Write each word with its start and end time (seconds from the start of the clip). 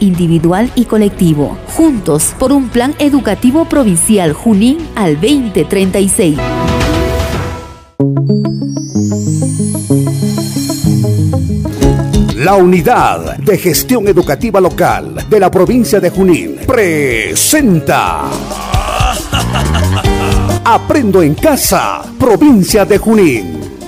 individual 0.00 0.70
y 0.74 0.84
colectivo. 0.84 1.58
Juntos 1.76 2.34
por 2.38 2.52
un 2.52 2.68
plan 2.68 2.94
educativo 2.98 3.64
provincial 3.64 4.32
Junín 4.32 4.78
al 4.94 5.14
2036. 5.14 6.38
La 12.36 12.54
Unidad 12.54 13.36
de 13.38 13.58
Gestión 13.58 14.08
Educativa 14.08 14.60
Local 14.60 15.26
de 15.28 15.40
la 15.40 15.50
provincia 15.50 16.00
de 16.00 16.10
Junín 16.10 16.56
presenta 16.66 18.24
Aprendo 20.64 21.22
en 21.22 21.34
Casa, 21.34 22.02
provincia 22.18 22.84
de 22.84 22.98
Junín. 22.98 23.60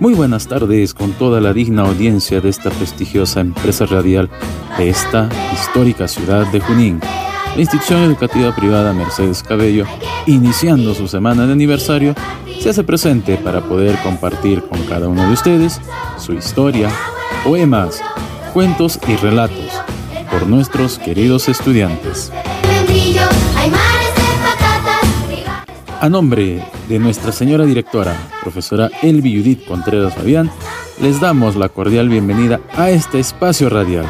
Muy 0.00 0.14
buenas 0.14 0.46
tardes 0.46 0.94
con 0.94 1.12
toda 1.12 1.40
la 1.40 1.52
digna 1.52 1.82
audiencia 1.82 2.40
de 2.40 2.48
esta 2.48 2.70
prestigiosa 2.70 3.40
empresa 3.40 3.84
radial 3.84 4.30
de 4.76 4.90
esta 4.90 5.28
histórica 5.52 6.06
ciudad 6.06 6.46
de 6.52 6.60
Junín. 6.60 7.00
La 7.56 7.60
institución 7.60 8.04
educativa 8.04 8.54
privada 8.54 8.92
Mercedes 8.92 9.42
Cabello, 9.42 9.86
iniciando 10.26 10.94
su 10.94 11.08
semana 11.08 11.46
de 11.46 11.52
aniversario, 11.52 12.14
se 12.60 12.68
hace 12.68 12.84
presente 12.84 13.38
para 13.38 13.60
poder 13.60 13.98
compartir 14.04 14.62
con 14.62 14.80
cada 14.84 15.08
uno 15.08 15.26
de 15.26 15.32
ustedes 15.32 15.80
su 16.16 16.32
historia, 16.32 16.90
poemas, 17.42 18.00
cuentos 18.54 19.00
y 19.08 19.16
relatos 19.16 19.72
por 20.30 20.46
nuestros 20.46 21.00
queridos 21.00 21.48
estudiantes. 21.48 22.30
A 26.00 26.08
nombre 26.08 26.62
de 26.88 26.98
nuestra 27.00 27.32
señora 27.32 27.64
directora, 27.64 28.14
profesora 28.40 28.88
Elvi 29.02 29.36
Judith 29.36 29.66
Contreras 29.66 30.14
Fabián, 30.14 30.48
les 31.00 31.20
damos 31.20 31.56
la 31.56 31.68
cordial 31.68 32.08
bienvenida 32.08 32.60
a 32.76 32.90
este 32.90 33.18
espacio 33.18 33.68
radial 33.68 34.06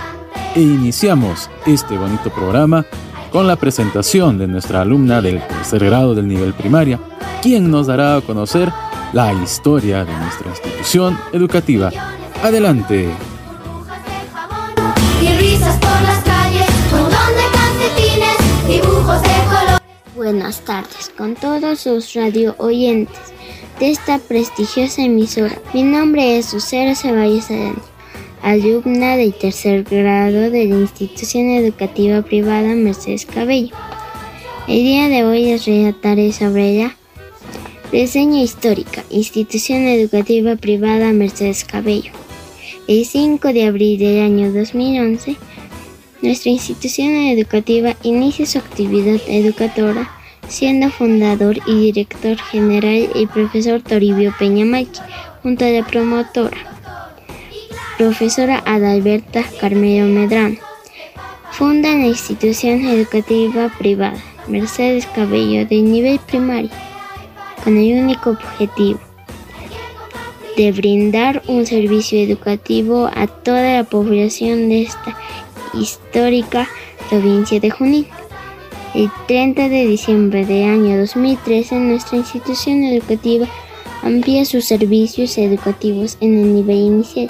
e 0.54 0.60
iniciamos 0.60 1.48
este 1.65 1.97
bonito 1.97 2.28
programa 2.28 2.84
con 3.32 3.47
la 3.47 3.56
presentación 3.56 4.37
de 4.37 4.48
nuestra 4.48 4.82
alumna 4.82 5.22
del 5.22 5.41
tercer 5.47 5.82
grado 5.87 6.15
del 6.15 6.28
nivel 6.28 6.53
primaria, 6.53 7.00
quien 7.41 7.71
nos 7.71 7.87
dará 7.87 8.16
a 8.16 8.21
conocer 8.21 8.71
la 9.15 9.32
historia 9.32 10.04
de 10.04 10.12
nuestra 10.12 10.50
institución 10.50 11.19
educativa. 11.32 11.91
Adelante. 12.43 13.09
Buenas 20.31 20.62
tardes 20.62 21.11
con 21.16 21.37
todos 21.37 21.81
sus 21.81 22.12
radio 22.12 22.55
oyentes 22.59 23.19
de 23.81 23.91
esta 23.91 24.19
prestigiosa 24.19 25.03
emisora. 25.03 25.59
Mi 25.72 25.83
nombre 25.83 26.37
es 26.37 26.53
Lucero 26.53 26.94
Ceballos 26.94 27.50
Arana, 27.50 27.81
alumna 28.43 29.16
del 29.16 29.33
tercer 29.33 29.84
grado 29.84 30.50
de 30.50 30.66
la 30.66 30.75
institución 30.81 31.49
educativa 31.49 32.21
privada 32.21 32.75
Mercedes 32.75 33.25
Cabello. 33.25 33.75
El 34.66 34.83
día 34.83 35.09
de 35.09 35.25
hoy 35.25 35.47
les 35.47 35.65
relataré 35.65 36.31
sobre 36.34 36.77
la 36.77 36.95
reseña 37.91 38.43
histórica, 38.43 39.05
institución 39.09 39.87
educativa 39.87 40.56
privada 40.56 41.10
Mercedes 41.15 41.65
Cabello. 41.65 42.12
El 42.87 43.06
5 43.06 43.49
de 43.55 43.65
abril 43.65 43.99
del 43.99 44.21
año 44.21 44.53
2011, 44.53 45.37
nuestra 46.21 46.50
institución 46.50 47.15
educativa 47.15 47.97
inicia 48.03 48.45
su 48.45 48.59
actividad 48.59 49.19
educativa 49.27 50.17
siendo 50.48 50.91
fundador 50.91 51.59
y 51.66 51.92
director 51.92 52.36
general 52.38 53.09
el 53.14 53.28
profesor 53.28 53.82
Toribio 53.82 54.34
Peñamaki, 54.38 55.00
junto 55.42 55.64
a 55.64 55.69
la 55.69 55.86
promotora, 55.86 56.56
profesora 57.97 58.62
Adalberta 58.64 59.44
Carmelo 59.60 60.06
Medrano. 60.06 60.56
Funda 61.53 61.91
la 61.91 62.06
institución 62.06 62.84
educativa 62.86 63.69
privada 63.78 64.22
Mercedes 64.47 65.06
Cabello 65.06 65.66
de 65.66 65.82
nivel 65.82 66.19
primario, 66.20 66.70
con 67.65 67.76
el 67.76 68.03
único 68.03 68.30
objetivo 68.30 69.00
de 70.56 70.72
brindar 70.72 71.42
un 71.47 71.66
servicio 71.66 72.19
educativo 72.19 73.09
a 73.15 73.28
toda 73.28 73.76
la 73.76 73.84
población 73.84 74.69
de 74.69 74.82
esta 74.82 75.16
histórica 75.72 76.69
provincia 77.09 77.60
de 77.60 77.70
Junín. 77.70 78.06
El 78.94 79.10
30 79.26 79.69
de 79.69 79.87
diciembre 79.87 80.47
del 80.47 80.65
año 80.65 80.99
2013, 80.99 81.75
nuestra 81.75 82.16
institución 82.16 82.84
educativa 82.84 83.47
amplía 84.03 84.47
sus 84.47 84.65
servicios 84.65 85.37
educativos 85.37 86.16
en 86.21 86.38
el 86.38 86.54
nivel 86.54 86.78
inicial, 86.78 87.28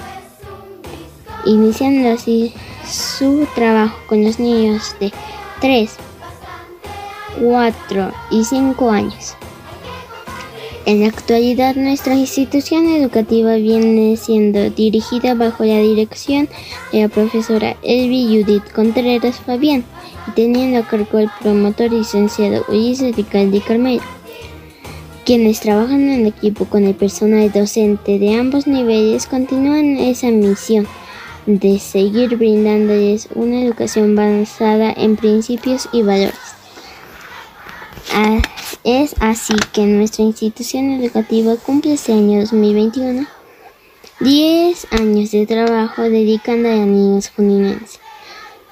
iniciando 1.45 2.11
así 2.11 2.55
su 2.89 3.47
trabajo 3.57 3.99
con 4.07 4.23
los 4.23 4.39
niños 4.39 4.95
de 5.01 5.13
3, 5.61 5.91
4 7.43 8.13
y 8.31 8.45
5 8.45 8.91
años. 8.91 9.35
En 10.87 11.01
la 11.01 11.09
actualidad 11.09 11.75
nuestra 11.75 12.15
institución 12.15 12.87
educativa 12.87 13.57
viene 13.57 14.17
siendo 14.17 14.71
dirigida 14.71 15.35
bajo 15.35 15.65
la 15.65 15.81
dirección 15.81 16.49
de 16.93 17.03
la 17.03 17.09
profesora 17.09 17.77
Elvi 17.83 18.27
Judith 18.27 18.73
Contreras 18.73 19.41
Fabián 19.41 19.85
teniendo 20.35 20.79
a 20.79 20.87
cargo 20.87 21.19
el 21.19 21.31
promotor 21.41 21.91
licenciado 21.91 22.65
Ulises 22.69 23.17
Ricaldi 23.17 23.61
Carmelo, 23.61 24.03
quienes 25.25 25.61
trabajan 25.61 26.09
en 26.09 26.27
equipo 26.27 26.65
con 26.65 26.85
el 26.85 26.95
personal 26.95 27.51
docente 27.53 28.19
de 28.19 28.35
ambos 28.35 28.67
niveles 28.67 29.27
continúan 29.27 29.97
esa 29.99 30.31
misión 30.31 30.87
de 31.47 31.79
seguir 31.79 32.37
brindándoles 32.37 33.29
una 33.35 33.63
educación 33.63 34.15
basada 34.15 34.93
en 34.97 35.17
principios 35.17 35.89
y 35.93 36.03
valores. 36.03 36.35
Ah, 38.15 38.41
es 38.85 39.15
así 39.21 39.55
que 39.73 39.87
nuestra 39.87 40.25
institución 40.25 40.91
educativa 40.91 41.57
cumple 41.57 41.95
este 41.95 42.13
año 42.13 42.41
2021 42.41 43.27
10 44.21 44.89
años 44.91 45.31
de 45.31 45.47
trabajo 45.47 46.03
dedicando 46.03 46.69
a 46.69 46.75
niños 46.75 47.31
juninenses. 47.37 48.01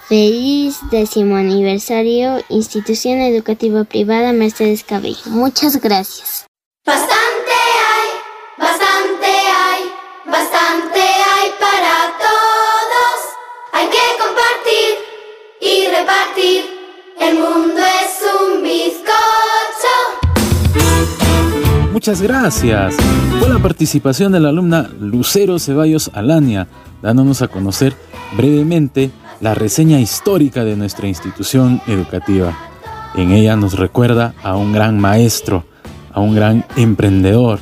Feliz 0.08 0.78
décimo 0.92 1.34
aniversario, 1.34 2.38
institución 2.48 3.18
educativa 3.18 3.82
privada 3.82 4.32
Mercedes 4.32 4.84
Cabello. 4.84 5.18
Muchas 5.26 5.80
gracias. 5.80 6.46
Bastante 6.86 7.10
hay, 7.50 8.10
bastante 8.56 9.26
hay, 9.26 9.82
bastante 10.30 11.00
hay 11.00 11.50
para 11.58 12.16
todos. 12.22 13.18
Hay 13.72 13.88
que 13.88 13.98
compartir 14.22 14.94
y 15.60 15.88
repartir. 15.88 16.64
El 17.20 17.34
mundo 17.40 17.82
es 17.82 18.22
un 18.38 18.62
bizcocho. 18.62 19.96
Muchas 21.92 22.22
gracias. 22.22 22.94
Fue 23.40 23.48
la 23.48 23.58
participación 23.58 24.30
de 24.30 24.38
la 24.38 24.50
alumna 24.50 24.88
Lucero 25.00 25.58
Ceballos 25.58 26.12
Alania, 26.14 26.68
dándonos 27.02 27.42
a 27.42 27.48
conocer 27.48 27.96
brevemente 28.36 29.10
la 29.40 29.54
reseña 29.54 30.00
histórica 30.00 30.64
de 30.64 30.76
nuestra 30.76 31.08
institución 31.08 31.80
educativa. 31.86 32.56
En 33.14 33.32
ella 33.32 33.56
nos 33.56 33.78
recuerda 33.78 34.34
a 34.42 34.56
un 34.56 34.72
gran 34.72 34.98
maestro, 34.98 35.64
a 36.12 36.20
un 36.20 36.34
gran 36.34 36.64
emprendedor, 36.76 37.58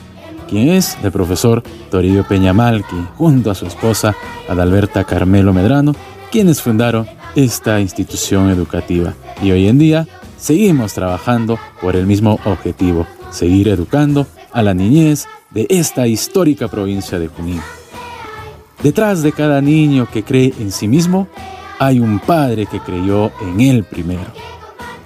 quien 0.49 0.69
es 0.69 0.97
el 1.03 1.13
profesor 1.13 1.63
Toribio 1.91 2.25
Peñamalqui, 2.25 3.07
junto 3.17 3.51
a 3.51 3.55
su 3.55 3.67
esposa 3.67 4.15
Adalberta 4.49 5.05
Carmelo 5.05 5.53
Medrano, 5.53 5.95
quienes 6.31 6.63
fundaron 6.63 7.07
esta 7.35 7.81
institución 7.81 8.51
educativa. 8.51 9.15
Y 9.43 9.51
hoy 9.51 9.69
en 9.69 9.79
día 9.79 10.07
seguimos 10.39 10.95
trabajando 10.95 11.59
por 11.81 11.97
el 11.97 12.07
mismo 12.07 12.39
objetivo, 12.45 13.07
seguir 13.31 13.69
educando 13.69 14.27
a 14.53 14.63
la 14.63 14.75
niñez 14.75 15.27
de 15.51 15.67
esta 15.69 16.07
histórica 16.07 16.69
provincia 16.69 17.19
de 17.19 17.29
Junín. 17.29 17.61
Detrás 18.83 19.23
de 19.23 19.33
cada 19.33 19.61
niño 19.61 20.07
que 20.13 20.23
cree 20.23 20.53
en 20.61 20.71
sí 20.71 20.89
mismo, 20.89 21.27
hay 21.79 22.01
un 22.01 22.19
padre 22.19 22.67
que 22.67 22.81
creyó 22.81 23.33
en 23.41 23.61
él 23.61 23.85
primero. 23.85 24.33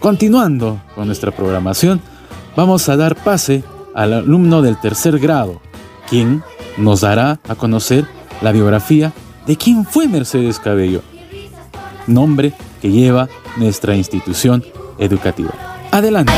Continuando 0.01 0.81
con 0.95 1.07
nuestra 1.07 1.31
programación, 1.31 2.01
vamos 2.57 2.89
a 2.89 2.97
dar 2.97 3.17
pase 3.17 3.65
al 3.95 4.13
alumno 4.13 4.63
del 4.63 4.79
tercer 4.79 5.19
grado, 5.19 5.61
quien 6.09 6.43
nos 6.77 7.01
dará 7.01 7.41
a 7.49 7.55
conocer 7.55 8.07
la 8.41 8.53
biografía 8.53 9.13
de 9.47 9.57
quién 9.57 9.85
fue 9.85 10.07
Mercedes 10.07 10.59
Cabello, 10.59 11.03
nombre 12.07 12.53
que 12.81 12.91
lleva 12.91 13.29
nuestra 13.57 13.97
institución 13.97 14.65
educativa. 14.99 15.51
Adelante. 15.91 16.33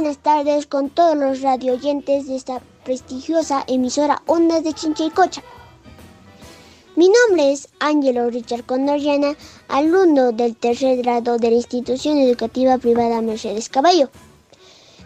Buenas 0.00 0.22
tardes 0.22 0.66
con 0.66 0.88
todos 0.88 1.14
los 1.14 1.42
radioyentes 1.42 2.26
de 2.26 2.34
esta 2.34 2.62
prestigiosa 2.84 3.64
emisora 3.66 4.22
Ondas 4.26 4.64
de 4.64 4.72
Chinchaycocha. 4.72 5.42
Mi 6.96 7.10
nombre 7.10 7.52
es 7.52 7.68
Ángelo 7.80 8.30
Richard 8.30 8.64
Condoriana, 8.64 9.36
alumno 9.68 10.32
del 10.32 10.56
tercer 10.56 11.02
grado 11.02 11.36
de 11.36 11.50
la 11.50 11.56
institución 11.56 12.16
educativa 12.16 12.78
privada 12.78 13.20
Mercedes 13.20 13.68
Cabello. 13.68 14.08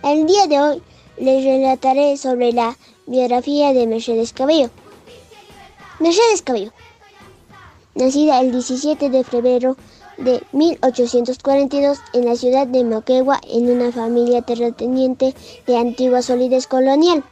El 0.05 0.27
día 0.27 0.47
de 0.47 0.61
hoy 0.61 0.83
les 1.19 1.45
relataré 1.45 2.17
sobre 2.17 2.53
la 2.53 2.79
biografía 3.07 3.73
de 3.73 3.89
Mercedes 3.89 4.33
Cabello. 4.33 4.71
Mercedes 5.99 6.43
Cabello, 6.43 6.73
nacida 7.97 8.41
el 8.41 8.53
17 8.53 9.11
de 9.11 9.25
febrero 9.25 9.77
de 10.19 10.43
1842 10.53 11.99
en 12.13 12.25
la 12.25 12.37
ciudad 12.37 12.67
de 12.67 12.85
Moquegua 12.85 13.41
en 13.49 13.71
una 13.71 13.93
familia 13.93 14.43
terrateniente 14.43 15.35
de 15.67 15.77
antigua 15.77 16.23
solidez 16.23 16.67
colonial. 16.67 17.25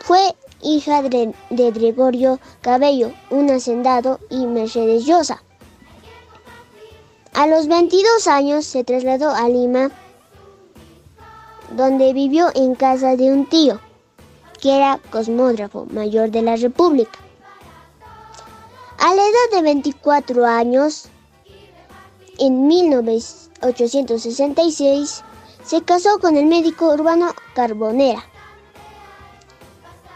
Fue 0.00 0.34
hija 0.62 1.02
de, 1.02 1.34
Gregorio 1.50 2.38
Cabello, 2.60 3.12
un 3.30 3.50
hacendado, 3.50 4.20
y 4.30 4.46
Mercedes 4.46 5.04
Llosa. 5.06 5.42
A 7.34 7.46
los 7.46 7.68
22 7.68 8.26
años 8.28 8.64
se 8.64 8.84
trasladó 8.84 9.30
a 9.30 9.48
Lima, 9.48 9.90
donde 11.76 12.12
vivió 12.12 12.48
en 12.54 12.74
casa 12.74 13.16
de 13.16 13.32
un 13.32 13.46
tío, 13.46 13.80
que 14.60 14.76
era 14.76 15.00
cosmógrafo 15.10 15.86
mayor 15.86 16.30
de 16.30 16.42
la 16.42 16.56
República. 16.56 17.23
A 19.04 19.14
la 19.14 19.22
edad 19.22 19.50
de 19.52 19.60
24 19.60 20.46
años, 20.46 21.10
en 22.38 22.66
1866, 22.66 25.22
se 25.62 25.82
casó 25.82 26.18
con 26.20 26.38
el 26.38 26.46
médico 26.46 26.90
urbano 26.90 27.34
Carbonera, 27.54 28.24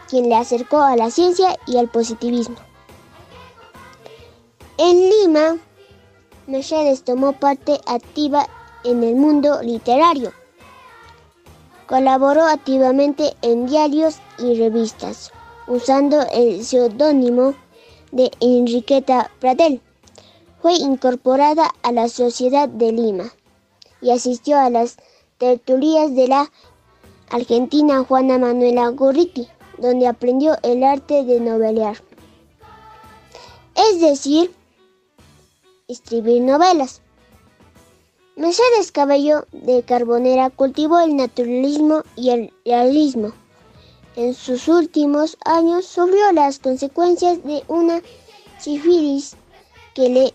quien 0.09 0.27
le 0.27 0.37
acercó 0.37 0.81
a 0.81 0.95
la 0.95 1.11
ciencia 1.11 1.55
y 1.67 1.77
al 1.77 1.87
positivismo. 1.87 2.55
En 4.79 5.07
Lima, 5.07 5.59
Mercedes 6.47 7.03
tomó 7.03 7.33
parte 7.33 7.79
activa 7.85 8.47
en 8.83 9.03
el 9.03 9.13
mundo 9.13 9.61
literario. 9.61 10.33
Colaboró 11.85 12.43
activamente 12.43 13.35
en 13.43 13.67
diarios 13.67 14.15
y 14.39 14.59
revistas, 14.59 15.31
usando 15.67 16.25
el 16.33 16.65
seudónimo 16.65 17.53
de 18.11 18.31
Enriqueta 18.39 19.31
Pradel. 19.39 19.81
Fue 20.61 20.73
incorporada 20.73 21.73
a 21.83 21.91
la 21.91 22.09
Sociedad 22.09 22.67
de 22.67 22.91
Lima 22.91 23.31
y 24.01 24.11
asistió 24.11 24.57
a 24.59 24.69
las 24.69 24.97
tertulias 25.37 26.15
de 26.15 26.27
la 26.27 26.51
argentina 27.29 28.03
Juana 28.03 28.37
Manuela 28.37 28.89
Gorriti, 28.89 29.47
donde 29.77 30.07
aprendió 30.07 30.57
el 30.63 30.83
arte 30.83 31.23
de 31.23 31.39
novelear. 31.39 31.97
Es 33.75 34.01
decir, 34.01 34.53
escribir 35.87 36.41
novelas. 36.41 37.01
Mercedes 38.35 38.91
Cabello 38.91 39.45
de 39.51 39.83
Carbonera 39.83 40.49
cultivó 40.49 40.99
el 40.99 41.15
naturalismo 41.15 42.03
y 42.15 42.29
el 42.29 42.53
realismo 42.65 43.33
en 44.19 44.33
sus 44.33 44.67
últimos 44.67 45.37
años 45.45 45.85
sufrió 45.85 46.33
las 46.33 46.59
consecuencias 46.59 47.41
de 47.45 47.63
una 47.69 48.01
sífilis 48.59 49.37
que 49.93 50.09
le 50.09 50.33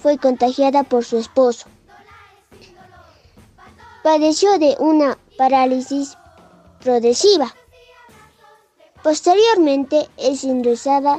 fue 0.00 0.16
contagiada 0.16 0.84
por 0.84 1.04
su 1.04 1.18
esposo. 1.18 1.66
Padeció 4.04 4.60
de 4.60 4.76
una 4.78 5.18
parálisis 5.36 6.16
progresiva. 6.78 7.52
Posteriormente 9.02 10.08
es 10.16 10.44
ingresada 10.44 11.18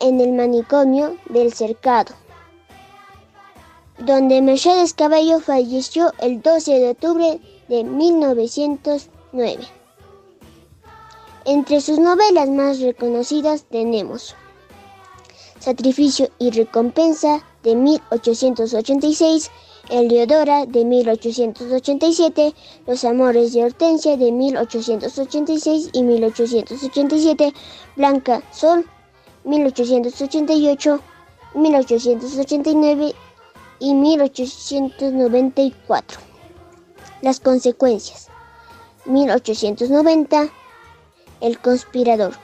en 0.00 0.22
el 0.22 0.32
manicomio 0.32 1.18
del 1.26 1.52
cercado, 1.52 2.14
donde 3.98 4.40
Mercedes 4.40 4.94
Cabello 4.94 5.40
falleció 5.40 6.10
el 6.20 6.40
12 6.40 6.72
de 6.72 6.88
octubre 6.88 7.38
de 7.68 7.84
1909. 7.84 9.77
Entre 11.50 11.80
sus 11.80 11.98
novelas 11.98 12.50
más 12.50 12.78
reconocidas 12.78 13.64
tenemos 13.70 14.36
Sacrificio 15.58 16.28
y 16.38 16.50
Recompensa 16.50 17.42
de 17.62 17.74
1886, 17.74 19.50
Eliodora 19.88 20.66
de 20.66 20.84
1887, 20.84 22.52
Los 22.86 23.02
Amores 23.06 23.54
de 23.54 23.64
Hortensia 23.64 24.18
de 24.18 24.30
1886 24.30 25.88
y 25.94 26.02
1887, 26.02 27.54
Blanca 27.96 28.42
Sol 28.52 28.84
1888, 29.44 31.00
1889 31.54 33.14
y 33.78 33.94
1894. 33.94 36.20
Las 37.22 37.40
consecuencias. 37.40 38.28
1890 39.06 40.50
el 41.40 41.58
conspirador. 41.58 42.34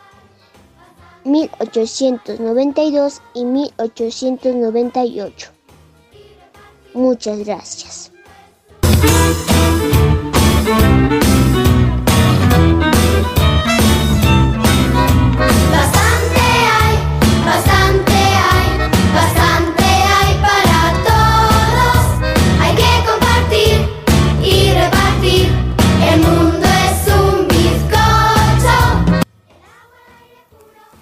1892 1.25 3.21
y 3.35 3.45
1898. 3.45 5.51
Muchas 6.95 7.39
gracias. 7.41 8.11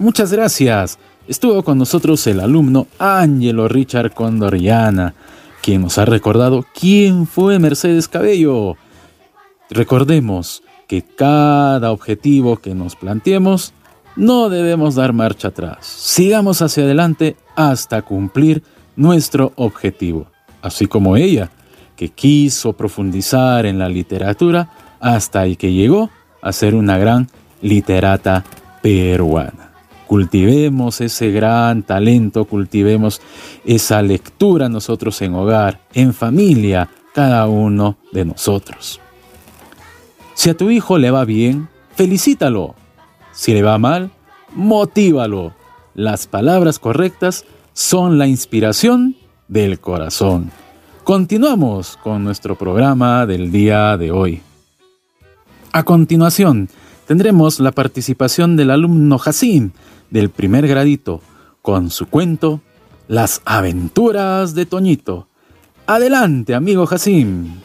Muchas 0.03 0.33
gracias. 0.33 0.99
Estuvo 1.29 1.63
con 1.63 1.79
nosotros 1.79 2.27
el 2.27 2.41
alumno 2.41 2.89
Ángelo 2.99 3.69
Richard 3.69 4.13
Condoriana, 4.13 5.15
quien 5.63 5.83
nos 5.83 5.97
ha 5.97 6.05
recordado 6.05 6.67
quién 6.75 7.29
fue 7.29 7.61
Mercedes 7.61 8.09
Cabello. 8.09 8.77
Recordemos 9.71 10.65
que 10.89 11.03
cada 11.03 11.93
objetivo 11.93 12.57
que 12.57 12.75
nos 12.75 12.97
planteemos 12.97 13.75
no 14.17 14.49
debemos 14.49 14.97
dar 14.97 15.13
marcha 15.13 15.49
atrás. 15.49 15.87
Sigamos 15.87 16.63
hacia 16.63 16.83
adelante 16.83 17.37
hasta 17.55 18.03
cumplir 18.03 18.65
nuestro 18.97 19.53
objetivo. 19.55 20.27
Así 20.63 20.89
como 20.89 21.17
ella, 21.17 21.49
que 21.95 22.09
quiso 22.09 22.73
profundizar 22.73 23.67
en 23.67 23.79
la 23.79 23.89
literatura 23.89 24.69
hasta 24.99 25.49
que 25.55 25.73
llegó 25.73 26.11
a 26.43 26.51
ser 26.51 26.75
una 26.75 26.99
gran 26.99 27.29
literata 27.61 28.43
peruana 28.83 29.72
cultivemos 30.13 31.01
ese 31.01 31.31
gran 31.31 31.85
talento, 31.85 32.45
cultivemos 32.45 33.23
esa 33.65 34.03
lectura 34.03 34.69
nosotros 34.69 35.23
en 35.23 35.33
hogar, 35.33 35.81
en 35.95 36.13
familia, 36.13 36.91
cada 37.15 37.47
uno 37.47 37.97
de 38.13 38.27
nosotros. 38.27 39.01
Si 40.35 40.51
a 40.51 40.55
tu 40.55 40.69
hijo 40.69 40.99
le 40.99 41.11
va 41.11 41.25
bien, 41.25 41.71
felicítalo. 41.95 42.75
Si 43.33 43.55
le 43.55 43.63
va 43.63 43.79
mal, 43.79 44.11
motívalo. 44.55 45.55
Las 45.95 46.27
palabras 46.27 46.79
correctas 46.79 47.47
son 47.73 48.19
la 48.19 48.27
inspiración 48.27 49.17
del 49.49 49.81
corazón. 49.81 50.51
Continuamos 51.05 51.97
con 52.03 52.23
nuestro 52.23 52.59
programa 52.59 53.25
del 53.25 53.51
día 53.51 53.97
de 53.97 54.11
hoy. 54.11 54.43
A 55.73 55.85
continuación, 55.85 56.69
tendremos 57.07 57.61
la 57.61 57.73
participación 57.73 58.57
del 58.57 58.73
alumno 58.73 59.17
Jacín 59.17 59.73
del 60.13 60.29
primer 60.31 60.69
gradito 60.69 61.21
con 61.63 61.91
su 61.91 62.07
cuento 62.07 62.61
Las 63.09 63.41
aventuras 63.45 64.55
de 64.55 64.67
Toñito. 64.67 65.27
Adelante, 65.87 66.55
amigo 66.55 66.87
Jacín. 66.87 67.63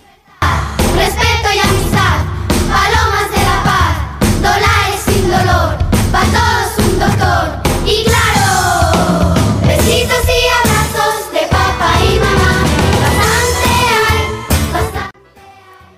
Respeto 0.95 1.49
y 1.55 1.59
amistad, 1.59 2.25
palomas 2.71 3.29
de 3.31 3.37
la 3.37 3.63
paz, 3.63 3.93
dólares 4.41 5.01
sin 5.05 5.23
dolor, 5.29 5.77
para 6.11 6.25
todos 6.25 6.85
un 6.85 6.99
doctor. 6.99 7.45
Y 7.85 8.03
claro, 8.03 9.35
besitos 9.61 10.23
y 10.25 10.41
abrazos 10.57 11.31
de 11.33 11.47
papá 11.49 11.91
y 12.03 12.19
mamá. 12.19 12.63
Bastante 13.03 13.69
hay, 14.07 14.73
bastante. 14.73 15.19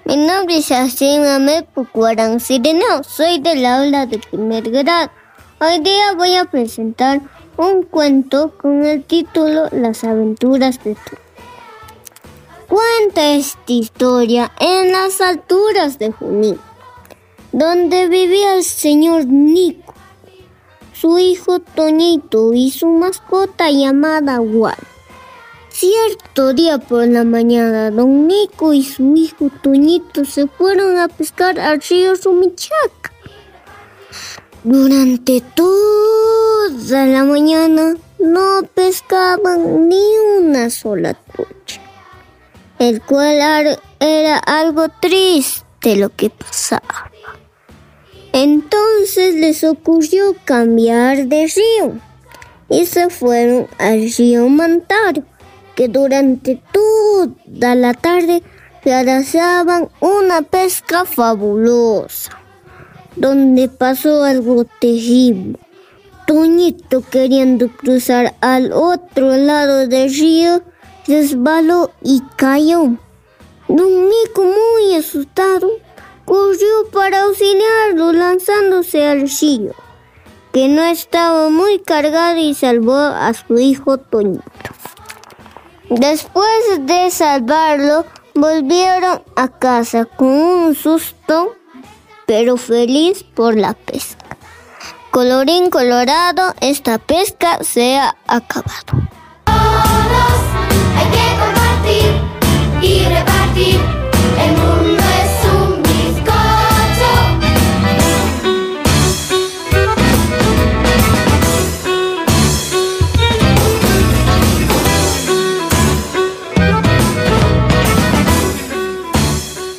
Mi 0.06 0.18
nombre 0.18 0.58
es 0.58 0.68
Yacine 0.68 1.30
Ahmed 1.30 1.64
Pucuarán 1.74 2.40
Sireneo. 2.40 3.04
Soy 3.04 3.40
del 3.40 3.66
aula 3.66 4.06
de 4.06 4.20
primer 4.20 4.70
grado. 4.70 5.10
Hoy 5.62 5.80
día 5.80 6.14
voy 6.16 6.36
a 6.38 6.46
presentar 6.46 7.20
un 7.58 7.84
cuento 7.84 8.54
con 8.58 8.86
el 8.86 9.04
título 9.04 9.68
Las 9.74 10.06
aventuras 10.06 10.82
de 10.86 10.96
tu. 10.96 11.18
Cuenta 12.70 13.34
esta 13.34 13.74
historia 13.74 14.54
en 14.58 14.94
las 14.94 15.20
alturas 15.20 16.00
de 16.00 16.14
Junín, 16.14 16.58
donde 17.52 18.08
vivía 18.08 18.56
el 18.56 18.64
señor 18.64 19.26
Nico, 19.26 19.94
su 20.94 21.20
hijo 21.20 21.60
Toñito 21.60 22.54
y 22.54 22.72
su 22.72 22.88
mascota 22.88 23.70
llamada 23.70 24.40
Wal. 24.40 24.78
Cierto 25.68 26.54
día 26.54 26.78
por 26.78 27.06
la 27.06 27.26
mañana, 27.26 27.92
don 27.92 28.28
Nico 28.28 28.72
y 28.72 28.84
su 28.84 29.14
hijo 29.18 29.50
Toñito 29.62 30.24
se 30.24 30.48
fueron 30.48 30.98
a 30.98 31.10
pescar 31.10 31.60
al 31.60 31.82
río 31.82 32.16
Sumichaca. 32.16 33.09
Durante 34.66 35.42
toda 35.56 37.06
la 37.06 37.24
mañana 37.24 37.96
no 38.20 38.62
pescaban 38.76 39.88
ni 39.88 40.04
una 40.38 40.70
sola 40.70 41.14
trucha, 41.14 41.80
el 42.78 43.02
cual 43.02 43.80
era 44.02 44.38
algo 44.38 44.90
triste 45.00 45.96
lo 45.96 46.10
que 46.10 46.30
pasaba. 46.30 47.10
Entonces 48.34 49.36
les 49.36 49.64
ocurrió 49.64 50.36
cambiar 50.44 51.28
de 51.28 51.48
río 51.48 51.94
y 52.70 52.86
se 52.86 53.10
fueron 53.10 53.68
al 53.78 54.12
río 54.12 54.50
Mantaro, 54.50 55.24
que 55.74 55.88
durante 55.88 56.62
toda 56.74 57.76
la 57.76 57.94
tarde 57.94 58.44
realizaban 58.84 59.88
una 60.02 60.42
pesca 60.42 61.06
fabulosa, 61.06 62.32
donde 63.20 63.68
pasó 63.68 64.24
algo 64.24 64.66
terrible. 64.80 65.60
Toñito, 66.26 67.02
queriendo 67.02 67.70
cruzar 67.70 68.36
al 68.40 68.72
otro 68.72 69.36
lado 69.36 69.88
del 69.88 70.10
río, 70.14 70.62
resbaló 71.08 71.92
y 72.02 72.22
cayó. 72.38 72.98
Don 73.68 74.10
Nico, 74.10 74.44
muy 74.44 74.96
asustado, 74.96 75.70
corrió 76.26 76.90
para 76.94 77.24
auxiliarlo 77.24 78.14
lanzándose 78.14 79.06
al 79.06 79.30
río, 79.30 79.74
que 80.54 80.68
no 80.70 80.82
estaba 80.84 81.50
muy 81.50 81.80
cargado 81.80 82.38
y 82.40 82.54
salvó 82.54 82.96
a 82.96 83.34
su 83.34 83.60
hijo 83.60 83.98
Toñito. 83.98 84.44
Después 85.90 86.48
de 86.82 87.10
salvarlo, 87.10 88.06
volvieron 88.36 89.24
a 89.36 89.48
casa 89.48 90.06
con 90.06 90.28
un 90.28 90.76
susto, 90.76 91.56
pero 92.30 92.58
feliz 92.58 93.24
por 93.24 93.58
la 93.58 93.74
pesca. 93.74 94.38
Colorín 95.10 95.72
colorado, 95.72 96.54
esta 96.62 97.00
pesca 97.00 97.64
se 97.64 97.98
ha 97.98 98.16
acabado. 98.28 99.02
Todos 99.46 100.40
hay 100.96 101.08
que 101.10 101.26
compartir 101.42 102.12
y 102.84 103.04
repartir. 103.06 103.80
El 104.46 104.52
mundo 104.62 105.04
es 105.24 105.32
un 105.56 105.82
bizcocho. 105.82 107.12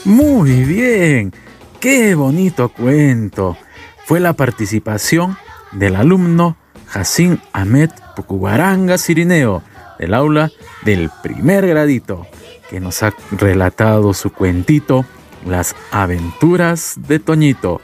Muy 0.04 0.64
bien, 0.64 1.33
qué 1.80 2.14
bonito 2.14 2.68
cuento. 2.68 3.56
Fue 4.04 4.20
la 4.20 4.34
participación 4.34 5.37
del 5.72 5.96
alumno 5.96 6.56
Jacín 6.87 7.40
Ahmed 7.52 7.90
Pucubaranga 8.14 8.99
Sirineo 8.99 9.62
del 9.99 10.14
aula 10.14 10.50
del 10.84 11.10
primer 11.22 11.66
gradito, 11.66 12.26
que 12.68 12.80
nos 12.80 13.02
ha 13.02 13.12
relatado 13.32 14.14
su 14.14 14.32
cuentito 14.32 15.04
Las 15.46 15.75
aventuras 15.90 16.94
de 17.08 17.18
Toñito. 17.18 17.80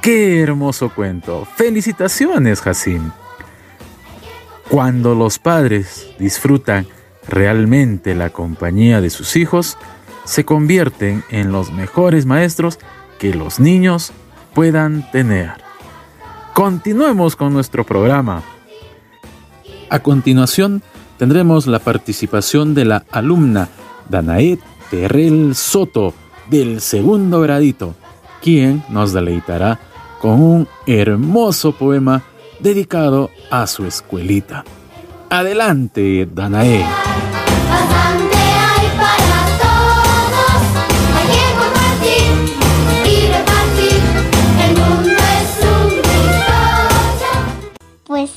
Qué 0.00 0.40
hermoso 0.40 0.90
cuento. 0.94 1.46
Felicitaciones, 1.56 2.60
Jacín. 2.60 3.12
Cuando 4.68 5.14
los 5.14 5.38
padres 5.38 6.08
disfrutan 6.18 6.86
realmente 7.28 8.14
la 8.14 8.30
compañía 8.30 9.00
de 9.00 9.10
sus 9.10 9.36
hijos, 9.36 9.78
se 10.24 10.44
convierten 10.44 11.24
en 11.30 11.52
los 11.52 11.72
mejores 11.72 12.26
maestros 12.26 12.78
que 13.22 13.32
los 13.32 13.60
niños 13.60 14.10
puedan 14.52 15.08
tener. 15.12 15.52
Continuemos 16.54 17.36
con 17.36 17.52
nuestro 17.52 17.84
programa. 17.84 18.42
A 19.88 20.00
continuación, 20.00 20.82
tendremos 21.18 21.68
la 21.68 21.78
participación 21.78 22.74
de 22.74 22.84
la 22.84 23.04
alumna 23.12 23.68
Danae 24.08 24.58
Terrell 24.90 25.54
Soto 25.54 26.14
del 26.50 26.80
segundo 26.80 27.40
gradito, 27.42 27.94
quien 28.42 28.82
nos 28.88 29.12
deleitará 29.12 29.78
con 30.20 30.42
un 30.42 30.68
hermoso 30.88 31.70
poema 31.70 32.24
dedicado 32.58 33.30
a 33.52 33.68
su 33.68 33.86
escuelita. 33.86 34.64
Adelante, 35.30 36.26
Danae. 36.26 36.84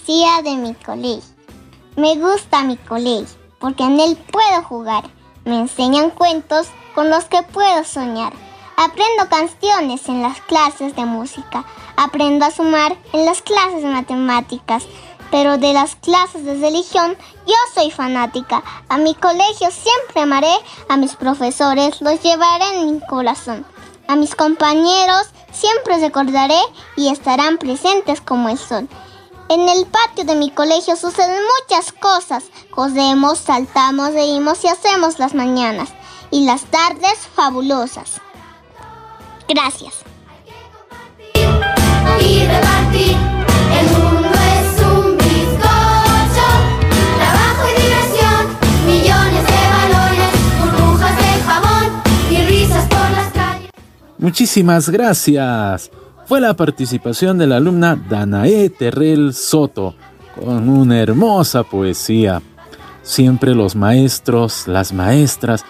Poesía 0.06 0.44
de 0.44 0.56
mi 0.58 0.76
colegio. 0.76 1.24
Me 1.96 2.16
gusta 2.16 2.62
mi 2.62 2.78
colegio 2.78 3.40
porque 3.60 3.84
en 3.84 4.00
él 4.00 4.16
puedo 4.32 4.62
jugar. 4.62 5.10
Me 5.46 5.58
enseñan 5.58 6.12
cuentos 6.12 6.68
con 6.94 7.10
los 7.10 7.26
que 7.26 7.42
puedo 7.42 7.84
soñar. 7.84 8.32
Aprendo 8.78 9.28
canciones 9.30 10.08
en 10.08 10.22
las 10.22 10.40
clases 10.42 10.96
de 10.96 11.06
música. 11.06 11.66
Aprendo 11.98 12.46
a 12.46 12.52
sumar 12.52 12.96
en 13.14 13.26
las 13.26 13.42
clases 13.42 13.82
de 13.82 13.88
matemáticas. 13.88 14.84
Pero 15.32 15.58
de 15.58 15.74
las 15.74 15.96
clases 15.96 16.46
de 16.46 16.54
religión 16.54 17.18
yo 17.48 17.56
soy 17.74 17.90
fanática. 17.90 18.64
A 18.90 18.98
mi 19.00 19.16
colegio 19.16 19.72
siempre 19.72 20.22
amaré. 20.22 20.54
A 20.88 20.98
mis 20.98 21.16
profesores 21.16 22.00
los 22.02 22.22
llevaré 22.22 22.80
en 22.80 22.94
mi 22.94 23.00
corazón. 23.08 23.66
A 24.08 24.16
mis 24.16 24.36
compañeros 24.36 25.30
siempre 25.52 25.98
recordaré 25.98 26.60
y 26.96 27.08
estarán 27.08 27.58
presentes 27.58 28.22
como 28.22 28.50
el 28.50 28.60
sol. 28.60 28.88
En 29.48 29.70
el 29.70 29.86
patio 29.86 30.24
de 30.26 30.36
mi 30.36 30.50
colegio 30.50 30.96
suceden 30.96 31.40
muchas 31.62 31.92
cosas. 31.92 32.46
Cosemos, 32.72 33.38
saltamos, 33.38 34.14
reímos 34.14 34.64
y 34.64 34.68
hacemos 34.68 35.20
las 35.20 35.36
mañanas 35.36 35.90
y 36.32 36.46
las 36.46 36.64
tardes 36.66 37.20
fabulosas. 37.36 38.22
Gracias. 39.48 39.94
Muchísimas 54.18 54.90
gracias. 54.90 55.92
Fue 56.26 56.42
la 56.42 56.56
participación 56.56 57.38
de 57.38 57.46
la 57.46 57.58
alumna 57.58 57.96
Danae 57.96 58.72
Terrell 58.72 59.32
Soto 59.32 59.94
con 60.34 60.70
una 60.70 61.00
hermosa 61.00 61.62
poesía. 61.62 62.42
Siempre 63.04 63.54
los 63.54 63.76
maestros, 63.76 64.68
las 64.68 64.92
maestras, 64.92 65.64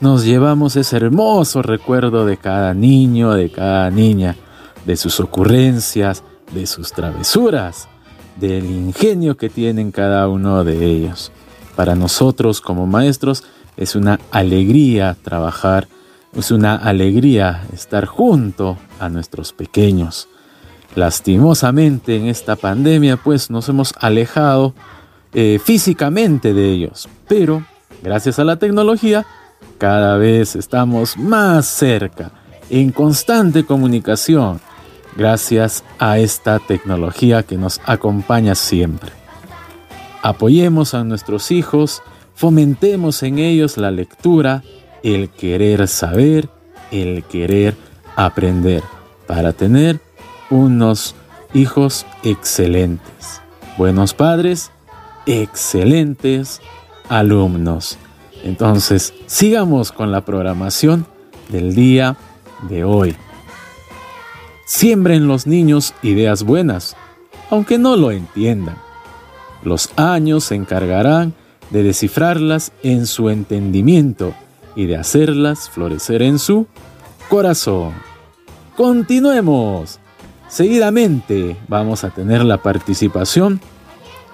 nos 0.00 0.24
llevamos 0.24 0.74
ese 0.74 0.96
hermoso 0.96 1.62
recuerdo 1.62 2.26
de 2.26 2.38
cada 2.38 2.74
niño, 2.74 3.34
de 3.34 3.52
cada 3.52 3.88
niña, 3.90 4.34
de 4.84 4.96
sus 4.96 5.20
ocurrencias, 5.20 6.24
de 6.52 6.66
sus 6.66 6.92
travesuras, 6.92 7.88
del 8.34 8.64
ingenio 8.64 9.36
que 9.36 9.48
tienen 9.48 9.92
cada 9.92 10.26
uno 10.26 10.64
de 10.64 10.86
ellos. 10.86 11.30
Para 11.76 11.94
nosotros 11.94 12.60
como 12.60 12.88
maestros 12.88 13.44
es 13.76 13.94
una 13.94 14.18
alegría 14.32 15.16
trabajar, 15.22 15.86
es 16.34 16.50
una 16.50 16.76
alegría 16.76 17.66
estar 17.72 18.06
junto 18.06 18.76
a 18.98 19.08
nuestros 19.08 19.52
pequeños. 19.52 20.28
Lastimosamente 20.94 22.16
en 22.16 22.26
esta 22.26 22.56
pandemia 22.56 23.16
pues 23.16 23.50
nos 23.50 23.68
hemos 23.68 23.94
alejado 23.98 24.74
eh, 25.32 25.60
físicamente 25.62 26.52
de 26.54 26.70
ellos, 26.70 27.08
pero 27.28 27.64
gracias 28.02 28.38
a 28.38 28.44
la 28.44 28.56
tecnología 28.56 29.26
cada 29.78 30.16
vez 30.16 30.56
estamos 30.56 31.16
más 31.16 31.66
cerca, 31.66 32.32
en 32.68 32.92
constante 32.92 33.64
comunicación, 33.64 34.60
gracias 35.16 35.84
a 35.98 36.18
esta 36.18 36.58
tecnología 36.58 37.42
que 37.42 37.56
nos 37.56 37.80
acompaña 37.84 38.54
siempre. 38.54 39.10
Apoyemos 40.22 40.92
a 40.94 41.02
nuestros 41.04 41.50
hijos, 41.50 42.02
fomentemos 42.34 43.22
en 43.22 43.38
ellos 43.38 43.76
la 43.78 43.90
lectura, 43.90 44.62
el 45.02 45.28
querer 45.30 45.88
saber, 45.88 46.48
el 46.90 47.24
querer 47.24 47.76
aprender, 48.16 48.82
para 49.26 49.52
tener 49.52 50.00
unos 50.50 51.14
hijos 51.54 52.06
excelentes, 52.22 53.40
buenos 53.78 54.14
padres, 54.14 54.70
excelentes 55.26 56.60
alumnos. 57.08 57.98
Entonces, 58.42 59.14
sigamos 59.26 59.92
con 59.92 60.10
la 60.12 60.24
programación 60.24 61.06
del 61.48 61.74
día 61.74 62.16
de 62.68 62.84
hoy. 62.84 63.16
Siembren 64.66 65.26
los 65.26 65.46
niños 65.46 65.94
ideas 66.02 66.42
buenas, 66.44 66.96
aunque 67.50 67.78
no 67.78 67.96
lo 67.96 68.10
entiendan. 68.12 68.76
Los 69.62 69.90
años 69.96 70.44
se 70.44 70.54
encargarán 70.54 71.34
de 71.70 71.82
descifrarlas 71.82 72.72
en 72.82 73.06
su 73.06 73.30
entendimiento 73.30 74.34
y 74.76 74.86
de 74.86 74.96
hacerlas 74.96 75.68
florecer 75.68 76.22
en 76.22 76.38
su 76.38 76.66
corazón. 77.28 77.92
Continuemos. 78.76 79.98
Seguidamente 80.48 81.56
vamos 81.68 82.02
a 82.04 82.10
tener 82.10 82.44
la 82.44 82.58
participación 82.62 83.60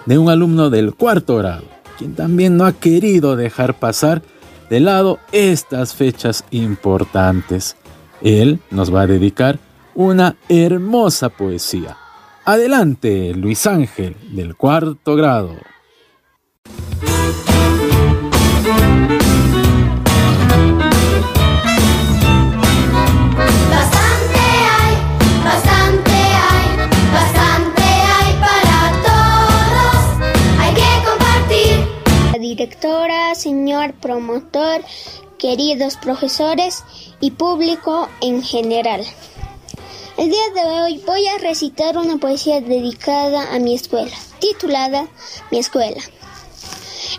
de 0.06 0.18
un 0.18 0.30
alumno 0.30 0.70
del 0.70 0.94
cuarto 0.94 1.36
grado, 1.36 1.64
quien 1.98 2.14
también 2.14 2.56
no 2.56 2.64
ha 2.64 2.72
querido 2.72 3.36
dejar 3.36 3.74
pasar 3.74 4.22
de 4.70 4.80
lado 4.80 5.18
estas 5.32 5.94
fechas 5.94 6.44
importantes. 6.50 7.76
Él 8.22 8.60
nos 8.70 8.94
va 8.94 9.02
a 9.02 9.06
dedicar 9.06 9.58
una 9.94 10.36
hermosa 10.48 11.28
poesía. 11.28 11.96
Adelante, 12.44 13.34
Luis 13.34 13.66
Ángel, 13.66 14.16
del 14.30 14.54
cuarto 14.54 15.16
grado. 15.16 15.56
Señor 33.46 33.94
promotor, 33.94 34.82
queridos 35.38 35.96
profesores 35.96 36.82
y 37.20 37.30
público 37.30 38.08
en 38.20 38.42
general. 38.42 39.06
El 40.16 40.30
día 40.30 40.50
de 40.52 40.62
hoy 40.82 40.98
voy 41.06 41.28
a 41.28 41.38
recitar 41.38 41.96
una 41.96 42.16
poesía 42.16 42.60
dedicada 42.60 43.54
a 43.54 43.60
mi 43.60 43.76
escuela, 43.76 44.16
titulada 44.40 45.06
Mi 45.52 45.58
escuela. 45.58 46.02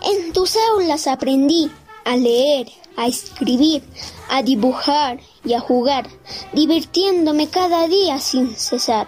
En 0.04 0.34
tus 0.34 0.58
aulas 0.74 1.08
aprendí 1.08 1.72
a 2.04 2.18
leer, 2.18 2.68
a 2.98 3.08
escribir, 3.08 3.84
a 4.30 4.44
dibujar 4.44 5.22
y 5.46 5.54
a 5.54 5.62
jugar, 5.62 6.10
divirtiéndome 6.52 7.48
cada 7.48 7.88
día 7.88 8.20
sin 8.20 8.54
cesar. 8.54 9.08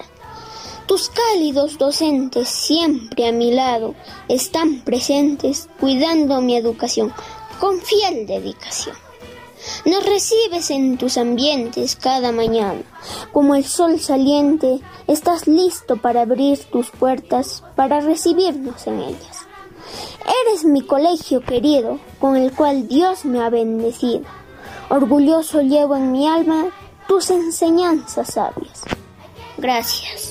Tus 0.89 1.11
cálidos 1.11 1.77
docentes 1.77 2.49
siempre 2.49 3.27
a 3.27 3.31
mi 3.31 3.51
lado 3.51 3.93
están 4.27 4.81
presentes 4.81 5.69
cuidando 5.79 6.41
mi 6.41 6.57
educación 6.57 7.13
con 7.59 7.79
fiel 7.79 8.25
dedicación. 8.25 8.95
Nos 9.85 10.03
recibes 10.03 10.71
en 10.71 10.97
tus 10.97 11.19
ambientes 11.19 11.95
cada 11.95 12.31
mañana. 12.31 12.81
Como 13.31 13.53
el 13.53 13.65
sol 13.65 13.99
saliente, 13.99 14.79
estás 15.05 15.45
listo 15.45 15.97
para 15.97 16.23
abrir 16.23 16.57
tus 16.71 16.89
puertas, 16.89 17.63
para 17.75 17.99
recibirnos 17.99 18.87
en 18.87 18.99
ellas. 18.99 19.45
Eres 20.47 20.65
mi 20.65 20.81
colegio 20.81 21.41
querido, 21.41 21.99
con 22.19 22.35
el 22.35 22.51
cual 22.51 22.87
Dios 22.87 23.25
me 23.25 23.43
ha 23.43 23.51
bendecido. 23.51 24.23
Orgulloso 24.89 25.61
llevo 25.61 25.95
en 25.95 26.11
mi 26.11 26.27
alma 26.27 26.71
tus 27.07 27.29
enseñanzas 27.29 28.33
sabias. 28.33 28.81
Gracias. 29.59 30.28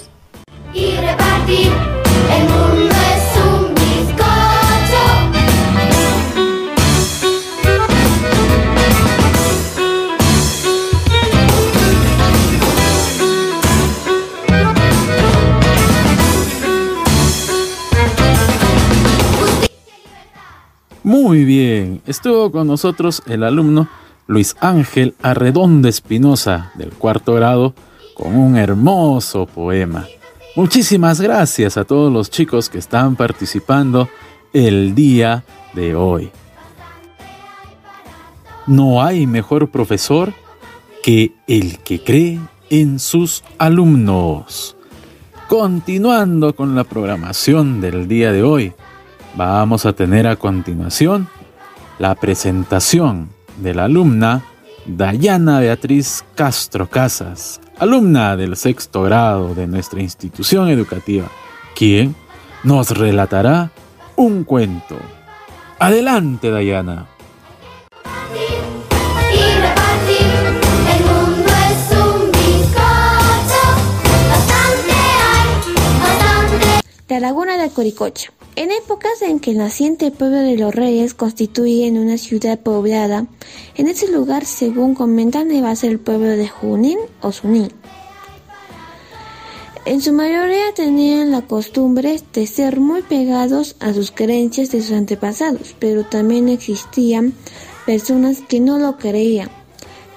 Y 0.74 0.96
repartir. 0.96 1.72
El 2.30 2.48
mundo 2.48 2.94
es 2.94 3.42
un. 3.42 3.68
Muy 21.08 21.44
bien, 21.46 22.02
estuvo 22.06 22.52
con 22.52 22.66
nosotros 22.66 23.22
el 23.26 23.42
alumno 23.42 23.88
Luis 24.26 24.56
Ángel 24.60 25.14
Arredondo 25.22 25.88
Espinosa 25.88 26.70
del 26.74 26.90
cuarto 26.90 27.32
grado 27.32 27.72
con 28.14 28.36
un 28.36 28.58
hermoso 28.58 29.46
poema. 29.46 30.06
Muchísimas 30.58 31.20
gracias 31.20 31.76
a 31.76 31.84
todos 31.84 32.12
los 32.12 32.32
chicos 32.32 32.68
que 32.68 32.78
están 32.78 33.14
participando 33.14 34.08
el 34.52 34.92
día 34.96 35.44
de 35.72 35.94
hoy. 35.94 36.32
No 38.66 39.00
hay 39.00 39.28
mejor 39.28 39.70
profesor 39.70 40.32
que 41.04 41.32
el 41.46 41.78
que 41.78 42.02
cree 42.02 42.40
en 42.70 42.98
sus 42.98 43.44
alumnos. 43.56 44.76
Continuando 45.46 46.56
con 46.56 46.74
la 46.74 46.82
programación 46.82 47.80
del 47.80 48.08
día 48.08 48.32
de 48.32 48.42
hoy, 48.42 48.72
vamos 49.36 49.86
a 49.86 49.92
tener 49.92 50.26
a 50.26 50.34
continuación 50.34 51.28
la 52.00 52.16
presentación 52.16 53.28
de 53.58 53.74
la 53.76 53.84
alumna 53.84 54.42
Dayana 54.86 55.60
Beatriz 55.60 56.24
Castro 56.34 56.90
Casas, 56.90 57.60
alumna 57.78 58.36
del 58.36 58.56
sexto 58.56 59.02
grado 59.02 59.54
de 59.54 59.66
nuestra 59.66 60.00
institución 60.00 60.68
educativa, 60.68 61.28
quien 61.74 62.14
nos 62.64 62.90
relatará 62.90 63.70
un 64.16 64.44
cuento. 64.44 64.96
Adelante, 65.78 66.50
Dayana. 66.50 67.06
La 77.08 77.20
laguna 77.20 77.56
de 77.56 77.70
Coricocha. 77.70 78.32
En 78.58 78.72
épocas 78.72 79.22
en 79.22 79.38
que 79.38 79.52
el 79.52 79.58
naciente 79.58 80.10
pueblo 80.10 80.38
de 80.38 80.56
los 80.56 80.74
reyes 80.74 81.14
constituyen 81.14 81.96
una 81.96 82.18
ciudad 82.18 82.58
poblada, 82.58 83.28
en 83.76 83.86
ese 83.86 84.10
lugar, 84.10 84.46
según 84.46 84.96
comentan, 84.96 85.52
iba 85.52 85.70
a 85.70 85.76
ser 85.76 85.92
el 85.92 86.00
pueblo 86.00 86.30
de 86.30 86.48
Junín 86.48 86.98
o 87.20 87.30
Sunín. 87.30 87.68
En 89.84 90.02
su 90.02 90.12
mayoría 90.12 90.74
tenían 90.74 91.30
la 91.30 91.42
costumbre 91.42 92.20
de 92.32 92.46
ser 92.48 92.80
muy 92.80 93.02
pegados 93.02 93.76
a 93.78 93.94
sus 93.94 94.10
creencias 94.10 94.72
de 94.72 94.82
sus 94.82 94.90
antepasados, 94.90 95.76
pero 95.78 96.04
también 96.04 96.48
existían 96.48 97.34
personas 97.86 98.40
que 98.40 98.58
no 98.58 98.80
lo 98.80 98.98
creían. 98.98 99.50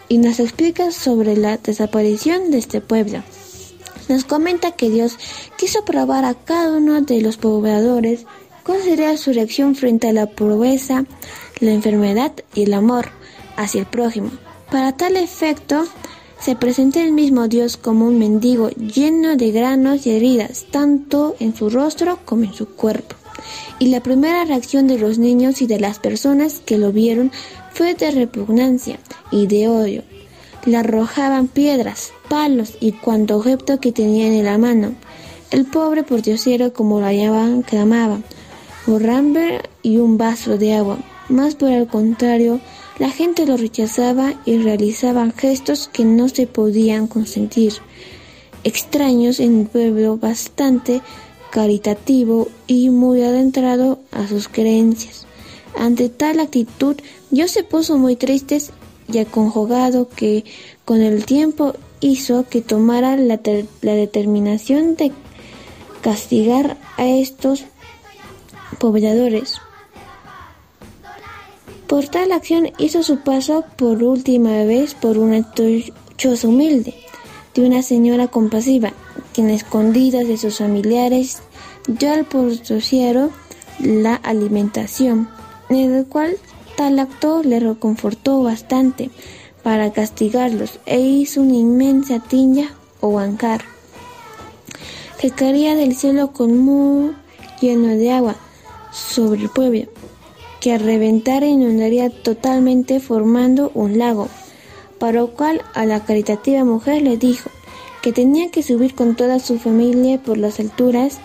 Y 0.10 0.18
nos 0.18 0.40
explica 0.40 0.90
sobre 0.90 1.38
la 1.38 1.58
desaparición 1.58 2.50
de 2.50 2.58
este 2.58 2.82
pueblo. 2.82 3.22
Nos 4.12 4.26
comenta 4.26 4.72
que 4.72 4.90
Dios 4.90 5.18
quiso 5.58 5.86
probar 5.86 6.26
a 6.26 6.34
cada 6.34 6.76
uno 6.76 7.00
de 7.00 7.22
los 7.22 7.38
pobladores 7.38 8.26
cuál 8.66 8.82
sería 8.82 9.16
su 9.16 9.32
reacción 9.32 9.74
frente 9.74 10.10
a 10.10 10.12
la 10.12 10.26
pobreza, 10.26 11.06
la 11.62 11.72
enfermedad 11.72 12.34
y 12.54 12.64
el 12.64 12.74
amor 12.74 13.08
hacia 13.56 13.80
el 13.80 13.86
prójimo. 13.86 14.32
Para 14.70 14.98
tal 14.98 15.16
efecto, 15.16 15.86
se 16.42 16.58
presenta 16.58 17.02
el 17.02 17.14
mismo 17.14 17.48
Dios 17.48 17.78
como 17.78 18.06
un 18.06 18.20
mendigo 18.20 18.70
lleno 18.72 19.38
de 19.38 19.52
granos 19.52 20.06
y 20.06 20.10
heridas, 20.10 20.66
tanto 20.70 21.38
en 21.40 21.56
su 21.56 21.70
rostro 21.70 22.20
como 22.26 22.44
en 22.44 22.54
su 22.54 22.68
cuerpo. 22.68 23.16
Y 23.80 23.88
la 23.88 24.04
primera 24.04 24.44
reacción 24.44 24.88
de 24.88 25.00
los 25.00 25.20
niños 25.20 25.62
y 25.62 25.68
de 25.68 25.80
las 25.80 26.00
personas 26.00 26.60
que 26.60 26.78
lo 26.78 26.92
vieron 26.92 27.32
fue 27.74 27.94
de 27.94 28.12
repugnancia 28.12 29.00
y 29.32 29.48
de 29.48 29.70
odio. 29.70 30.11
Le 30.66 30.78
arrojaban 30.78 31.48
piedras, 31.48 32.14
palos 32.30 32.74
y 32.80 32.92
cuanto 32.92 33.38
objeto 33.38 33.80
que 33.80 33.92
tenían 33.92 34.34
en 34.34 34.46
la 34.46 34.58
mano. 34.58 34.94
El 35.50 35.66
pobre 35.66 36.04
pordiosero, 36.04 36.72
como 36.72 37.02
lo 37.02 37.12
llamaban, 37.12 37.62
clamaba, 37.64 38.20
un 38.88 39.00
ramber 39.00 39.70
y 39.82 39.98
un 39.98 40.18
vaso 40.18 40.58
de 40.58 40.74
agua. 40.74 41.00
Más 41.30 41.56
por 41.56 41.72
el 41.72 41.88
contrario, 41.88 42.60
la 43.00 43.10
gente 43.10 43.46
lo 43.46 43.58
rechazaba 43.58 44.34
y 44.46 44.58
realizaban 44.58 45.34
gestos 45.34 45.90
que 45.92 46.06
no 46.06 46.30
se 46.30 46.46
podían 46.46 47.08
consentir. 47.08 47.74
Extraños 48.64 49.40
en 49.40 49.56
un 49.56 49.66
pueblo 49.66 50.18
bastante 50.18 51.02
caritativo 51.52 52.48
y 52.68 52.90
muy 52.90 53.24
adentrado 53.24 54.00
a 54.12 54.28
sus 54.28 54.48
creencias. 54.48 55.26
Ante 55.76 56.10
tal 56.10 56.40
actitud, 56.40 56.96
Dios 57.30 57.52
se 57.52 57.64
puso 57.64 57.98
muy 57.98 58.16
triste 58.16 58.62
y 59.12 59.20
aconjugado 59.20 60.10
que 60.10 60.46
con 60.86 61.02
el 61.02 61.26
tiempo 61.26 61.74
hizo 62.00 62.48
que 62.50 62.62
tomara 62.62 63.16
la, 63.18 63.40
la 63.82 63.94
determinación 63.94 64.96
de 64.96 65.12
castigar 66.02 66.78
a 66.98 67.06
estos 67.06 67.66
pobladores. 68.80 69.62
Por 71.88 72.08
tal 72.08 72.32
acción 72.32 72.72
hizo 72.78 73.04
su 73.04 73.20
paso 73.20 73.66
por 73.76 74.02
última 74.02 74.64
vez 74.64 74.94
por 74.96 75.18
una 75.18 75.54
choza 76.18 76.48
humilde 76.48 76.96
de 77.54 77.66
una 77.68 77.82
señora 77.82 78.28
compasiva, 78.28 78.94
quien 79.34 79.50
escondida 79.50 80.24
de 80.24 80.38
sus 80.38 80.60
familiares 80.60 81.40
dio 81.88 82.14
al 82.14 82.26
portociero 82.26 83.30
la 83.80 84.16
alimentación, 84.16 85.28
en 85.70 85.94
el 85.94 86.06
cual 86.06 86.38
tal 86.82 86.98
acto 86.98 87.44
le 87.44 87.60
reconfortó 87.60 88.42
bastante 88.42 89.12
para 89.62 89.94
castigarlos 89.94 90.80
e 90.88 91.00
hizo 91.00 91.42
una 91.42 91.54
inmensa 91.54 92.20
tiña 92.20 92.74
o 93.02 93.12
bancar. 93.12 93.62
Que 95.20 95.30
caía 95.30 95.76
del 95.76 95.96
cielo 95.96 96.32
con 96.34 96.58
muy 96.58 97.12
lleno 97.62 97.90
de 97.90 98.12
agua 98.12 98.36
sobre 98.92 99.42
el 99.42 99.50
pueblo, 99.50 99.84
que 100.60 100.74
al 100.74 100.80
reventar 100.80 101.44
inundaría 101.44 102.10
totalmente 102.10 103.00
formando 103.00 103.70
un 103.76 104.00
lago, 104.00 104.28
para 104.98 105.20
lo 105.20 105.28
cual 105.36 105.62
a 105.76 105.86
la 105.86 106.04
caritativa 106.04 106.66
mujer 106.66 107.04
le 107.04 107.16
dijo 107.16 107.52
que 108.02 108.12
tenía 108.12 108.50
que 108.50 108.64
subir 108.64 108.96
con 108.96 109.16
toda 109.16 109.38
su 109.38 109.60
familia 109.60 110.20
por 110.20 110.40
las 110.40 110.60
alturas 110.60 111.20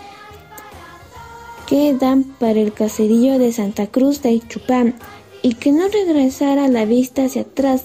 que 1.65 1.95
dan 1.95 2.25
para 2.25 2.59
el 2.59 2.73
caserío 2.73 3.39
de 3.39 3.51
Santa 3.51 3.87
Cruz 3.87 4.21
de 4.21 4.39
Chupán 4.47 4.93
y 5.41 5.55
que 5.55 5.71
no 5.71 5.87
regresara 5.87 6.67
la 6.67 6.85
vista 6.85 7.25
hacia 7.25 7.43
atrás 7.43 7.83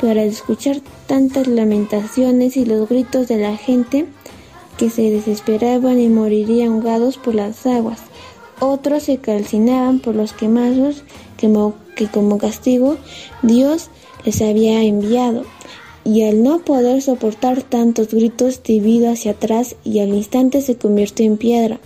para 0.00 0.24
escuchar 0.24 0.80
tantas 1.06 1.46
lamentaciones 1.46 2.56
y 2.56 2.64
los 2.64 2.88
gritos 2.88 3.28
de 3.28 3.38
la 3.38 3.56
gente 3.56 4.06
que 4.76 4.90
se 4.90 5.02
desesperaban 5.10 6.00
y 6.00 6.08
morirían 6.08 6.72
ahogados 6.72 7.16
por 7.16 7.34
las 7.34 7.66
aguas. 7.66 8.00
Otros 8.60 9.04
se 9.04 9.18
calcinaban 9.18 10.00
por 10.00 10.14
los 10.14 10.32
quemazos 10.32 11.02
que, 11.36 11.52
que 11.96 12.06
como 12.08 12.38
castigo 12.38 12.96
Dios 13.42 13.88
les 14.24 14.40
había 14.42 14.82
enviado 14.82 15.44
y 16.04 16.22
al 16.24 16.42
no 16.42 16.60
poder 16.60 17.00
soportar 17.02 17.62
tantos 17.62 18.08
gritos 18.08 18.62
debido 18.62 19.10
hacia 19.10 19.32
atrás 19.32 19.76
y 19.84 20.00
al 20.00 20.10
instante 20.10 20.60
se 20.60 20.76
convirtió 20.76 21.26
en 21.26 21.38
piedra. 21.38 21.80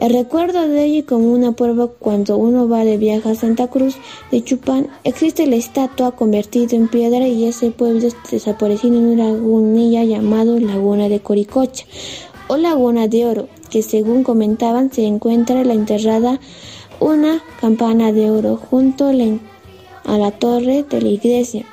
El 0.00 0.12
recuerdo 0.12 0.66
de 0.66 0.84
ello 0.84 1.06
como 1.06 1.32
una 1.32 1.52
prueba 1.52 1.88
cuando 1.88 2.36
uno 2.36 2.68
va 2.68 2.84
de 2.84 2.96
viaje 2.96 3.28
a 3.28 3.34
Santa 3.34 3.68
Cruz 3.68 3.96
de 4.30 4.42
Chupán, 4.42 4.88
existe 5.04 5.46
la 5.46 5.56
estatua 5.56 6.12
convertida 6.12 6.76
en 6.76 6.88
piedra 6.88 7.28
y 7.28 7.44
ese 7.44 7.70
pueblo 7.70 8.08
desapareció 8.30 8.88
en 8.88 8.96
una 8.96 9.24
lagunilla 9.24 10.04
llamado 10.04 10.58
Laguna 10.58 11.08
de 11.08 11.20
Coricocha 11.20 11.84
o 12.48 12.56
Laguna 12.56 13.08
de 13.08 13.26
Oro, 13.26 13.48
que 13.70 13.82
según 13.82 14.24
comentaban 14.24 14.92
se 14.92 15.06
encuentra 15.06 15.64
la 15.64 15.74
enterrada 15.74 16.40
una 17.00 17.42
campana 17.60 18.12
de 18.12 18.30
oro 18.30 18.56
junto 18.56 19.08
a 19.08 19.12
la, 19.12 19.38
a 20.04 20.18
la 20.18 20.30
torre 20.30 20.84
de 20.88 21.00
la 21.00 21.08
iglesia, 21.08 21.64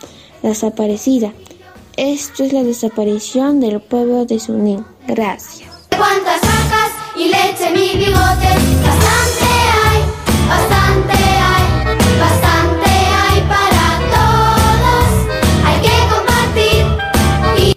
desaparecida. 0.42 1.34
Esto 1.98 2.44
es 2.44 2.54
la 2.54 2.64
desaparición 2.64 3.60
del 3.60 3.82
pueblo 3.82 4.26
de 4.26 4.40
Sunín. 4.40 4.86
Gracias. 5.08 5.68
¿Cuántas 7.18 7.26
sacas 7.26 7.26
y 7.26 7.28
leche 7.30 7.72
mi 7.74 7.98
bigote? 7.98 8.48
Bastante 8.84 9.50
hay, 9.74 10.02
bastante 10.48 11.14
hay, 11.14 11.66
bastante 12.20 12.90
hay 12.90 13.42
para 13.42 13.86
todos. 14.14 15.10
Hay 15.66 15.78
que 15.82 15.96
compartir. 16.14 17.76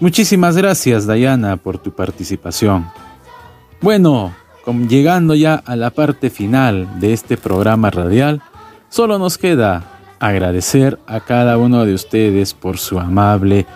Muchísimas 0.00 0.56
gracias, 0.56 1.06
Dayana, 1.06 1.56
por 1.56 1.78
tu 1.78 1.92
participación. 1.92 2.90
Bueno, 3.80 4.34
llegando 4.88 5.34
ya 5.34 5.54
a 5.54 5.76
la 5.76 5.90
parte 5.90 6.30
final 6.30 7.00
de 7.00 7.12
este 7.12 7.36
programa 7.36 7.90
radial, 7.90 8.40
solo 8.88 9.18
nos 9.18 9.36
queda 9.38 9.82
agradecer 10.18 10.98
a 11.06 11.20
cada 11.20 11.56
uno 11.58 11.84
de 11.86 11.94
ustedes 11.94 12.54
por 12.54 12.78
su 12.78 12.98
amable 13.00 13.66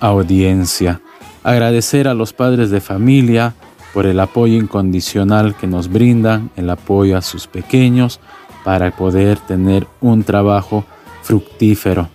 audiencia, 0.00 1.00
agradecer 1.44 2.08
a 2.08 2.14
los 2.14 2.32
padres 2.32 2.70
de 2.70 2.80
familia 2.80 3.54
por 3.92 4.06
el 4.06 4.20
apoyo 4.20 4.56
incondicional 4.56 5.54
que 5.54 5.66
nos 5.66 5.88
brindan, 5.88 6.50
el 6.56 6.70
apoyo 6.70 7.16
a 7.16 7.22
sus 7.22 7.46
pequeños 7.46 8.20
para 8.64 8.90
poder 8.96 9.38
tener 9.38 9.86
un 10.00 10.24
trabajo 10.24 10.84
fructífero. 11.22 12.08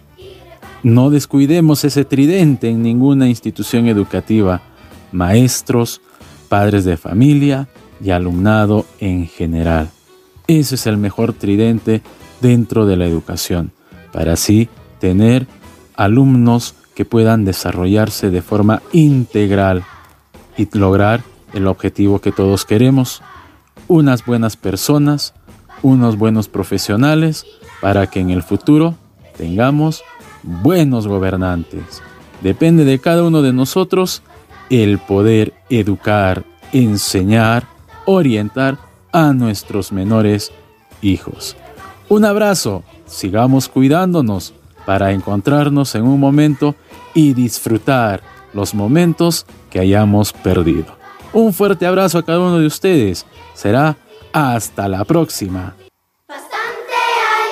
No 0.83 1.09
descuidemos 1.09 1.83
ese 1.83 2.05
tridente 2.05 2.69
en 2.69 2.81
ninguna 2.81 3.27
institución 3.27 3.87
educativa, 3.87 4.61
maestros, 5.11 6.01
padres 6.49 6.85
de 6.85 6.97
familia 6.97 7.67
y 8.01 8.11
alumnado 8.11 8.85
en 8.99 9.27
general. 9.27 9.89
Ese 10.47 10.75
es 10.75 10.87
el 10.87 10.97
mejor 10.97 11.33
tridente 11.33 12.01
dentro 12.41 12.85
de 12.85 12.95
la 12.95 13.05
educación 13.05 13.71
para 14.11 14.33
así 14.33 14.69
tener 14.99 15.47
alumnos 15.95 16.75
que 16.95 17.05
puedan 17.05 17.45
desarrollarse 17.45 18.29
de 18.29 18.41
forma 18.41 18.81
integral 18.91 19.83
y 20.57 20.67
lograr 20.77 21.21
el 21.53 21.67
objetivo 21.67 22.19
que 22.19 22.31
todos 22.31 22.65
queremos, 22.65 23.21
unas 23.87 24.25
buenas 24.25 24.55
personas, 24.55 25.33
unos 25.81 26.17
buenos 26.17 26.47
profesionales, 26.47 27.45
para 27.81 28.07
que 28.07 28.19
en 28.19 28.29
el 28.29 28.43
futuro 28.43 28.95
tengamos 29.37 30.03
buenos 30.43 31.07
gobernantes. 31.07 32.01
Depende 32.41 32.85
de 32.85 32.99
cada 32.99 33.23
uno 33.23 33.41
de 33.41 33.53
nosotros 33.53 34.21
el 34.69 34.99
poder 34.99 35.53
educar, 35.69 36.43
enseñar, 36.73 37.67
orientar 38.05 38.77
a 39.11 39.33
nuestros 39.33 39.91
menores 39.91 40.51
hijos. 41.01 41.55
Un 42.09 42.25
abrazo 42.25 42.83
sigamos 43.05 43.69
cuidándonos 43.69 44.53
para 44.85 45.11
encontrarnos 45.11 45.95
en 45.95 46.03
un 46.03 46.19
momento 46.19 46.75
y 47.13 47.33
disfrutar 47.33 48.21
los 48.53 48.73
momentos 48.73 49.45
que 49.69 49.79
hayamos 49.79 50.31
perdido. 50.33 50.96
Un 51.33 51.53
fuerte 51.53 51.85
abrazo 51.85 52.17
a 52.17 52.23
cada 52.23 52.39
uno 52.39 52.59
de 52.59 52.67
ustedes. 52.67 53.25
Será 53.53 53.97
hasta 54.33 54.87
la 54.87 55.03
próxima. 55.05 55.75
Bastante 56.27 56.93
hay, 56.93 57.51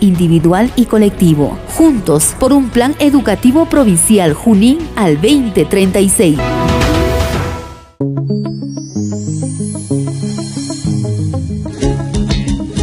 individual 0.00 0.72
y 0.76 0.86
colectivo, 0.86 1.56
juntos 1.68 2.34
por 2.40 2.52
un 2.52 2.70
plan 2.70 2.94
educativo 2.98 3.66
provincial 3.66 4.34
Junín 4.34 4.78
al 4.96 5.14
2036. 5.14 6.38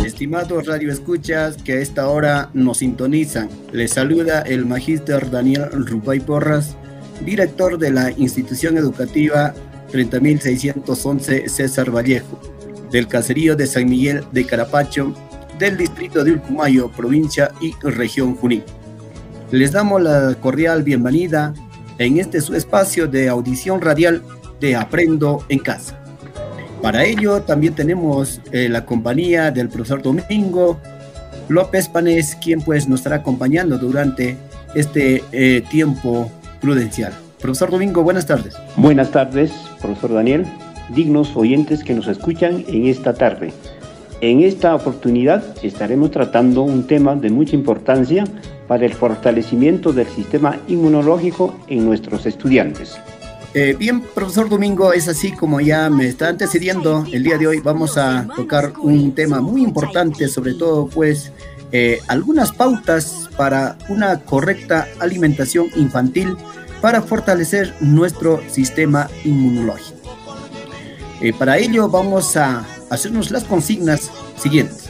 Estimados 0.05 0.65
radioescuchas 0.65 1.57
que 1.57 1.73
a 1.73 1.79
esta 1.79 2.07
hora 2.07 2.49
nos 2.53 2.77
sintonizan, 2.77 3.49
les 3.73 3.91
saluda 3.91 4.41
el 4.41 4.65
magíster 4.65 5.29
Daniel 5.29 5.69
Rubay 5.71 6.21
Porras, 6.21 6.77
director 7.25 7.77
de 7.77 7.91
la 7.91 8.11
institución 8.11 8.77
educativa 8.77 9.53
30611 9.91 11.49
César 11.49 11.93
Vallejo, 11.93 12.39
del 12.91 13.07
caserío 13.07 13.55
de 13.55 13.67
San 13.67 13.89
Miguel 13.89 14.23
de 14.31 14.45
Carapacho, 14.45 15.13
del 15.61 15.77
distrito 15.77 16.23
de 16.23 16.31
Ulcumayo, 16.31 16.89
provincia 16.89 17.51
y 17.61 17.75
región 17.83 18.35
Junín. 18.35 18.63
Les 19.51 19.71
damos 19.71 20.01
la 20.01 20.33
cordial 20.41 20.81
bienvenida 20.81 21.53
en 21.99 22.17
este 22.17 22.41
su 22.41 22.55
espacio 22.55 23.07
de 23.07 23.29
audición 23.29 23.79
radial 23.79 24.23
de 24.59 24.75
Aprendo 24.75 25.45
en 25.49 25.59
Casa. 25.59 26.01
Para 26.81 27.05
ello 27.05 27.43
también 27.43 27.75
tenemos 27.75 28.41
eh, 28.51 28.69
la 28.69 28.87
compañía 28.87 29.51
del 29.51 29.69
profesor 29.69 30.01
Domingo 30.01 30.79
López 31.47 31.87
Panés, 31.89 32.35
quien 32.41 32.61
pues 32.61 32.87
nos 32.87 33.01
estará 33.01 33.17
acompañando 33.17 33.77
durante 33.77 34.37
este 34.73 35.23
eh, 35.31 35.61
tiempo 35.69 36.31
prudencial. 36.59 37.13
Profesor 37.39 37.69
Domingo, 37.69 38.01
buenas 38.01 38.25
tardes. 38.25 38.55
Buenas 38.77 39.11
tardes, 39.11 39.51
profesor 39.79 40.15
Daniel, 40.15 40.43
dignos 40.89 41.35
oyentes 41.35 41.83
que 41.83 41.93
nos 41.93 42.07
escuchan 42.07 42.65
en 42.67 42.87
esta 42.87 43.13
tarde. 43.13 43.53
En 44.21 44.43
esta 44.43 44.75
oportunidad 44.75 45.43
estaremos 45.63 46.11
tratando 46.11 46.61
un 46.61 46.85
tema 46.85 47.15
de 47.15 47.31
mucha 47.31 47.55
importancia 47.55 48.23
para 48.67 48.85
el 48.85 48.93
fortalecimiento 48.93 49.91
del 49.91 50.05
sistema 50.05 50.59
inmunológico 50.67 51.55
en 51.67 51.87
nuestros 51.87 52.27
estudiantes. 52.27 52.99
Eh, 53.55 53.75
bien, 53.77 54.01
profesor 54.01 54.47
Domingo, 54.47 54.93
es 54.93 55.07
así 55.07 55.31
como 55.31 55.59
ya 55.59 55.89
me 55.89 56.07
está 56.07 56.29
antecediendo. 56.29 57.03
El 57.11 57.23
día 57.23 57.39
de 57.39 57.47
hoy 57.47 57.61
vamos 57.61 57.97
a 57.97 58.27
tocar 58.35 58.73
un 58.79 59.15
tema 59.15 59.41
muy 59.41 59.63
importante, 59.63 60.27
sobre 60.27 60.53
todo 60.53 60.87
pues 60.87 61.33
eh, 61.71 61.99
algunas 62.07 62.51
pautas 62.51 63.27
para 63.35 63.75
una 63.89 64.19
correcta 64.19 64.87
alimentación 64.99 65.65
infantil 65.75 66.37
para 66.79 67.01
fortalecer 67.01 67.73
nuestro 67.81 68.39
sistema 68.49 69.09
inmunológico. 69.25 69.97
Eh, 71.21 71.33
para 71.33 71.57
ello 71.57 71.89
vamos 71.89 72.37
a 72.37 72.65
hacernos 72.91 73.31
las 73.31 73.45
consignas 73.45 74.11
siguientes. 74.37 74.83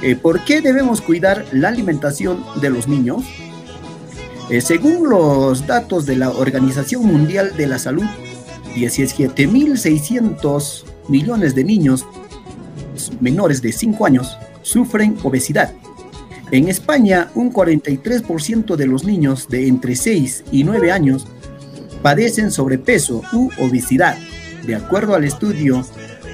Eh, 0.00 0.16
¿Por 0.16 0.42
qué 0.44 0.62
debemos 0.62 1.02
cuidar 1.02 1.44
la 1.52 1.68
alimentación 1.68 2.42
de 2.60 2.70
los 2.70 2.88
niños? 2.88 3.24
Eh, 4.48 4.60
según 4.60 5.08
los 5.10 5.66
datos 5.66 6.06
de 6.06 6.16
la 6.16 6.30
Organización 6.30 7.04
Mundial 7.04 7.56
de 7.56 7.66
la 7.66 7.78
Salud, 7.78 8.06
17.600 8.74 10.84
millones 11.08 11.54
de 11.54 11.64
niños 11.64 12.06
menores 13.20 13.60
de 13.60 13.72
5 13.72 14.06
años 14.06 14.38
sufren 14.62 15.18
obesidad. 15.22 15.74
En 16.52 16.68
España, 16.68 17.30
un 17.34 17.52
43% 17.52 18.76
de 18.76 18.86
los 18.86 19.04
niños 19.04 19.48
de 19.48 19.68
entre 19.68 19.96
6 19.96 20.44
y 20.52 20.64
9 20.64 20.92
años 20.92 21.26
padecen 22.02 22.50
sobrepeso 22.50 23.22
u 23.32 23.50
obesidad, 23.58 24.18
de 24.66 24.74
acuerdo 24.74 25.14
al 25.14 25.24
estudio 25.24 25.82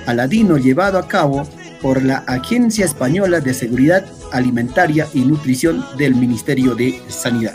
Aladino 0.08 0.56
llevado 0.56 0.98
a 0.98 1.06
cabo 1.06 1.46
por 1.82 2.02
la 2.02 2.24
Agencia 2.26 2.86
Española 2.86 3.40
de 3.40 3.52
Seguridad 3.52 4.06
Alimentaria 4.32 5.06
y 5.12 5.20
Nutrición 5.20 5.84
del 5.98 6.14
Ministerio 6.14 6.74
de 6.74 6.98
Sanidad. 7.08 7.54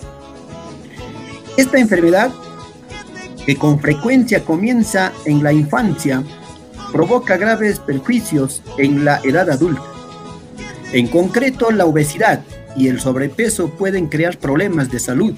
Esta 1.57 1.79
enfermedad, 1.79 2.31
que 3.45 3.55
con 3.55 3.79
frecuencia 3.79 4.45
comienza 4.45 5.11
en 5.25 5.43
la 5.43 5.51
infancia, 5.51 6.23
provoca 6.91 7.37
graves 7.37 7.79
perjuicios 7.79 8.61
en 8.77 9.03
la 9.03 9.19
edad 9.23 9.49
adulta. 9.49 9.81
En 10.93 11.07
concreto, 11.07 11.71
la 11.71 11.85
obesidad 11.85 12.41
y 12.75 12.87
el 12.87 12.99
sobrepeso 12.99 13.71
pueden 13.71 14.07
crear 14.07 14.37
problemas 14.37 14.91
de 14.91 14.99
salud 14.99 15.33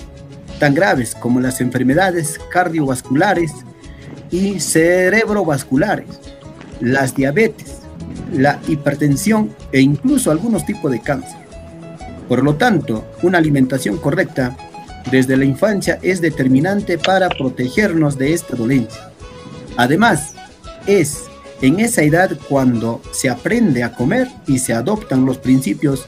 tan 0.59 0.73
graves 0.73 1.15
como 1.15 1.39
las 1.39 1.61
enfermedades 1.61 2.39
cardiovasculares 2.51 3.53
y 4.31 4.59
cerebrovasculares, 4.59 6.07
las 6.81 7.15
diabetes, 7.15 7.77
la 8.33 8.59
hipertensión 8.67 9.55
e 9.71 9.81
incluso 9.81 10.31
algunos 10.31 10.65
tipos 10.65 10.91
de 10.91 11.01
cáncer. 11.01 11.37
Por 12.27 12.43
lo 12.43 12.55
tanto, 12.55 13.05
una 13.21 13.37
alimentación 13.37 13.97
correcta 13.97 14.57
desde 15.11 15.37
la 15.37 15.45
infancia 15.45 15.99
es 16.01 16.21
determinante 16.21 16.97
para 16.97 17.29
protegernos 17.29 18.17
de 18.17 18.33
esta 18.33 18.55
dolencia. 18.55 19.11
Además, 19.77 20.33
es 20.87 21.23
en 21.61 21.79
esa 21.79 22.01
edad 22.01 22.31
cuando 22.49 23.01
se 23.11 23.29
aprende 23.29 23.83
a 23.83 23.93
comer 23.93 24.27
y 24.47 24.59
se 24.59 24.73
adoptan 24.73 25.25
los 25.25 25.37
principios 25.37 26.05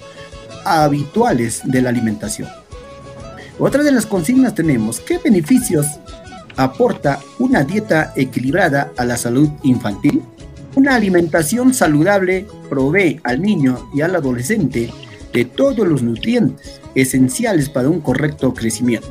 habituales 0.65 1.61
de 1.63 1.81
la 1.81 1.89
alimentación. 1.89 2.49
Otra 3.59 3.83
de 3.83 3.91
las 3.91 4.05
consignas 4.05 4.53
tenemos, 4.55 4.99
¿qué 4.99 5.17
beneficios 5.17 5.87
aporta 6.55 7.19
una 7.39 7.63
dieta 7.63 8.13
equilibrada 8.15 8.91
a 8.97 9.05
la 9.05 9.17
salud 9.17 9.49
infantil? 9.63 10.21
Una 10.77 10.93
alimentación 10.93 11.73
saludable 11.73 12.45
provee 12.69 13.19
al 13.23 13.41
niño 13.41 13.89
y 13.95 14.01
al 14.01 14.15
adolescente 14.15 14.93
de 15.33 15.43
todos 15.43 15.87
los 15.87 16.03
nutrientes 16.03 16.79
esenciales 16.93 17.67
para 17.67 17.89
un 17.89 17.99
correcto 17.99 18.53
crecimiento. 18.53 19.07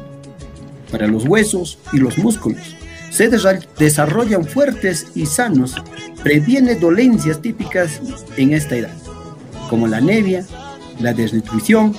Para 0.92 1.09
los 1.09 1.24
huesos 1.24 1.81
y 1.92 1.96
los 1.96 2.18
músculos, 2.18 2.76
se 3.11 3.29
desarrollan 3.81 4.44
fuertes 4.44 5.09
y 5.16 5.26
sanos, 5.26 5.74
previene 6.22 6.76
dolencias 6.76 7.42
típicas 7.42 8.00
en 8.37 8.52
esta 8.52 8.76
edad, 8.76 8.94
como 9.68 9.88
la 9.88 9.96
anemia, 9.96 10.46
la 11.00 11.14
desnutrición 11.14 11.96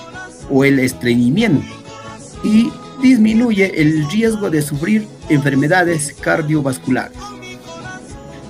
o 0.50 0.64
el 0.64 0.80
estreñimiento, 0.80 1.68
y 2.42 2.72
disminuye 3.02 3.82
el 3.82 4.10
riesgo 4.12 4.50
de 4.50 4.62
sufrir 4.62 5.06
enfermedades 5.28 6.16
cardiovasculares. 6.22 7.18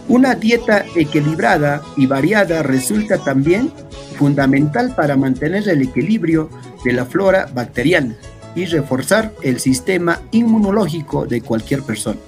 Una 0.10 0.36
dieta 0.36 0.86
equilibrada 0.96 1.82
y 1.98 2.06
variada 2.06 2.64
resulta 2.64 3.18
también 3.18 3.72
fundamental 4.18 4.96
para 4.96 5.18
mantener 5.18 5.68
el 5.68 5.82
equilibrio 5.82 6.50
de 6.86 6.94
la 6.94 7.06
flora 7.06 7.50
bacteriana 7.54 8.16
y 8.56 8.66
reforzar 8.66 9.34
el 9.44 9.60
sistema 9.60 10.22
inmunológico 10.32 11.26
de 11.26 11.42
cualquier 11.42 11.84
persona. 11.84 12.20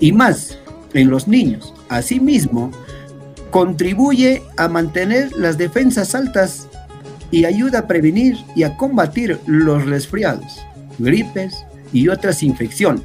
Y 0.00 0.12
más 0.12 0.58
en 0.94 1.10
los 1.10 1.28
niños. 1.28 1.74
Asimismo, 1.88 2.70
contribuye 3.50 4.42
a 4.56 4.68
mantener 4.68 5.30
las 5.36 5.58
defensas 5.58 6.14
altas 6.14 6.68
y 7.30 7.44
ayuda 7.44 7.80
a 7.80 7.86
prevenir 7.86 8.38
y 8.56 8.62
a 8.62 8.76
combatir 8.76 9.38
los 9.46 9.84
resfriados, 9.84 10.64
gripes 10.98 11.64
y 11.92 12.08
otras 12.08 12.42
infecciones 12.42 13.04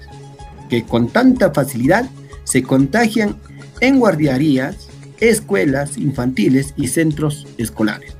que 0.69 0.83
con 0.83 1.09
tanta 1.09 1.51
facilidad 1.51 2.05
se 2.43 2.63
contagian 2.63 3.35
en 3.81 3.99
guardiarías, 3.99 4.87
escuelas 5.19 5.97
infantiles 5.97 6.73
y 6.75 6.87
centros 6.87 7.47
escolares. 7.57 8.15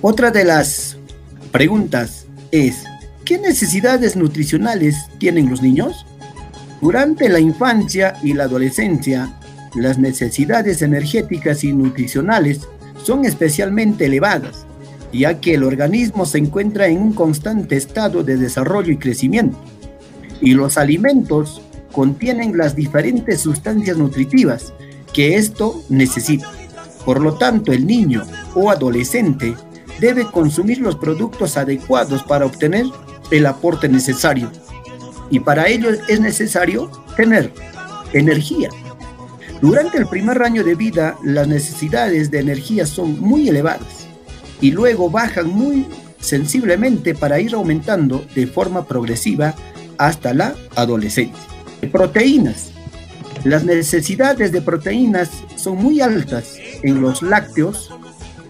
Otra 0.00 0.30
de 0.30 0.44
las 0.44 0.96
preguntas 1.52 2.26
es, 2.52 2.84
¿qué 3.24 3.38
necesidades 3.38 4.16
nutricionales 4.16 4.96
tienen 5.18 5.50
los 5.50 5.62
niños? 5.62 6.06
Durante 6.80 7.28
la 7.28 7.40
infancia 7.40 8.14
y 8.22 8.34
la 8.34 8.44
adolescencia, 8.44 9.34
las 9.74 9.98
necesidades 9.98 10.82
energéticas 10.82 11.64
y 11.64 11.72
nutricionales 11.72 12.60
son 13.02 13.24
especialmente 13.24 14.06
elevadas, 14.06 14.66
ya 15.12 15.40
que 15.40 15.54
el 15.54 15.64
organismo 15.64 16.26
se 16.26 16.38
encuentra 16.38 16.86
en 16.88 16.98
un 16.98 17.12
constante 17.12 17.76
estado 17.76 18.22
de 18.22 18.36
desarrollo 18.36 18.92
y 18.92 18.98
crecimiento, 18.98 19.58
y 20.40 20.54
los 20.54 20.78
alimentos 20.78 21.62
contienen 21.92 22.56
las 22.56 22.76
diferentes 22.76 23.40
sustancias 23.40 23.96
nutritivas 23.96 24.72
que 25.12 25.36
esto 25.36 25.82
necesita. 25.88 26.50
Por 27.04 27.20
lo 27.20 27.34
tanto, 27.34 27.72
el 27.72 27.86
niño 27.86 28.24
o 28.54 28.70
adolescente 28.70 29.54
debe 30.00 30.24
consumir 30.26 30.78
los 30.78 30.96
productos 30.96 31.56
adecuados 31.56 32.22
para 32.22 32.46
obtener 32.46 32.86
el 33.30 33.46
aporte 33.46 33.88
necesario. 33.88 34.50
Y 35.30 35.40
para 35.40 35.68
ello 35.68 35.90
es 36.08 36.20
necesario 36.20 36.90
tener 37.16 37.52
energía. 38.12 38.70
Durante 39.60 39.98
el 39.98 40.06
primer 40.06 40.40
año 40.42 40.62
de 40.62 40.74
vida, 40.74 41.16
las 41.24 41.48
necesidades 41.48 42.30
de 42.30 42.40
energía 42.40 42.86
son 42.86 43.20
muy 43.20 43.48
elevadas 43.48 44.06
y 44.60 44.70
luego 44.70 45.10
bajan 45.10 45.48
muy 45.48 45.86
sensiblemente 46.20 47.14
para 47.14 47.40
ir 47.40 47.54
aumentando 47.54 48.24
de 48.34 48.46
forma 48.46 48.86
progresiva 48.86 49.54
hasta 49.98 50.32
la 50.32 50.54
adolescencia. 50.76 51.42
Proteínas. 51.92 52.72
Las 53.44 53.64
necesidades 53.64 54.52
de 54.52 54.60
proteínas 54.60 55.30
son 55.56 55.76
muy 55.76 56.00
altas 56.00 56.56
en 56.82 57.00
los 57.00 57.22
lácteos, 57.22 57.92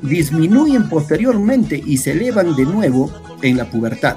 disminuyen 0.03 0.88
posteriormente 0.88 1.83
y 1.85 1.98
se 1.98 2.12
elevan 2.12 2.57
de 2.57 2.64
nuevo 2.64 3.12
en 3.42 3.57
la 3.57 3.70
pubertad. 3.70 4.16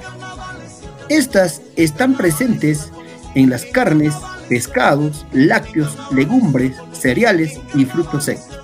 Estas 1.08 1.60
están 1.76 2.16
presentes 2.16 2.90
en 3.34 3.50
las 3.50 3.64
carnes, 3.66 4.14
pescados, 4.48 5.26
lácteos, 5.32 5.96
legumbres, 6.10 6.74
cereales 6.92 7.60
y 7.74 7.84
frutos 7.84 8.24
secos. 8.24 8.58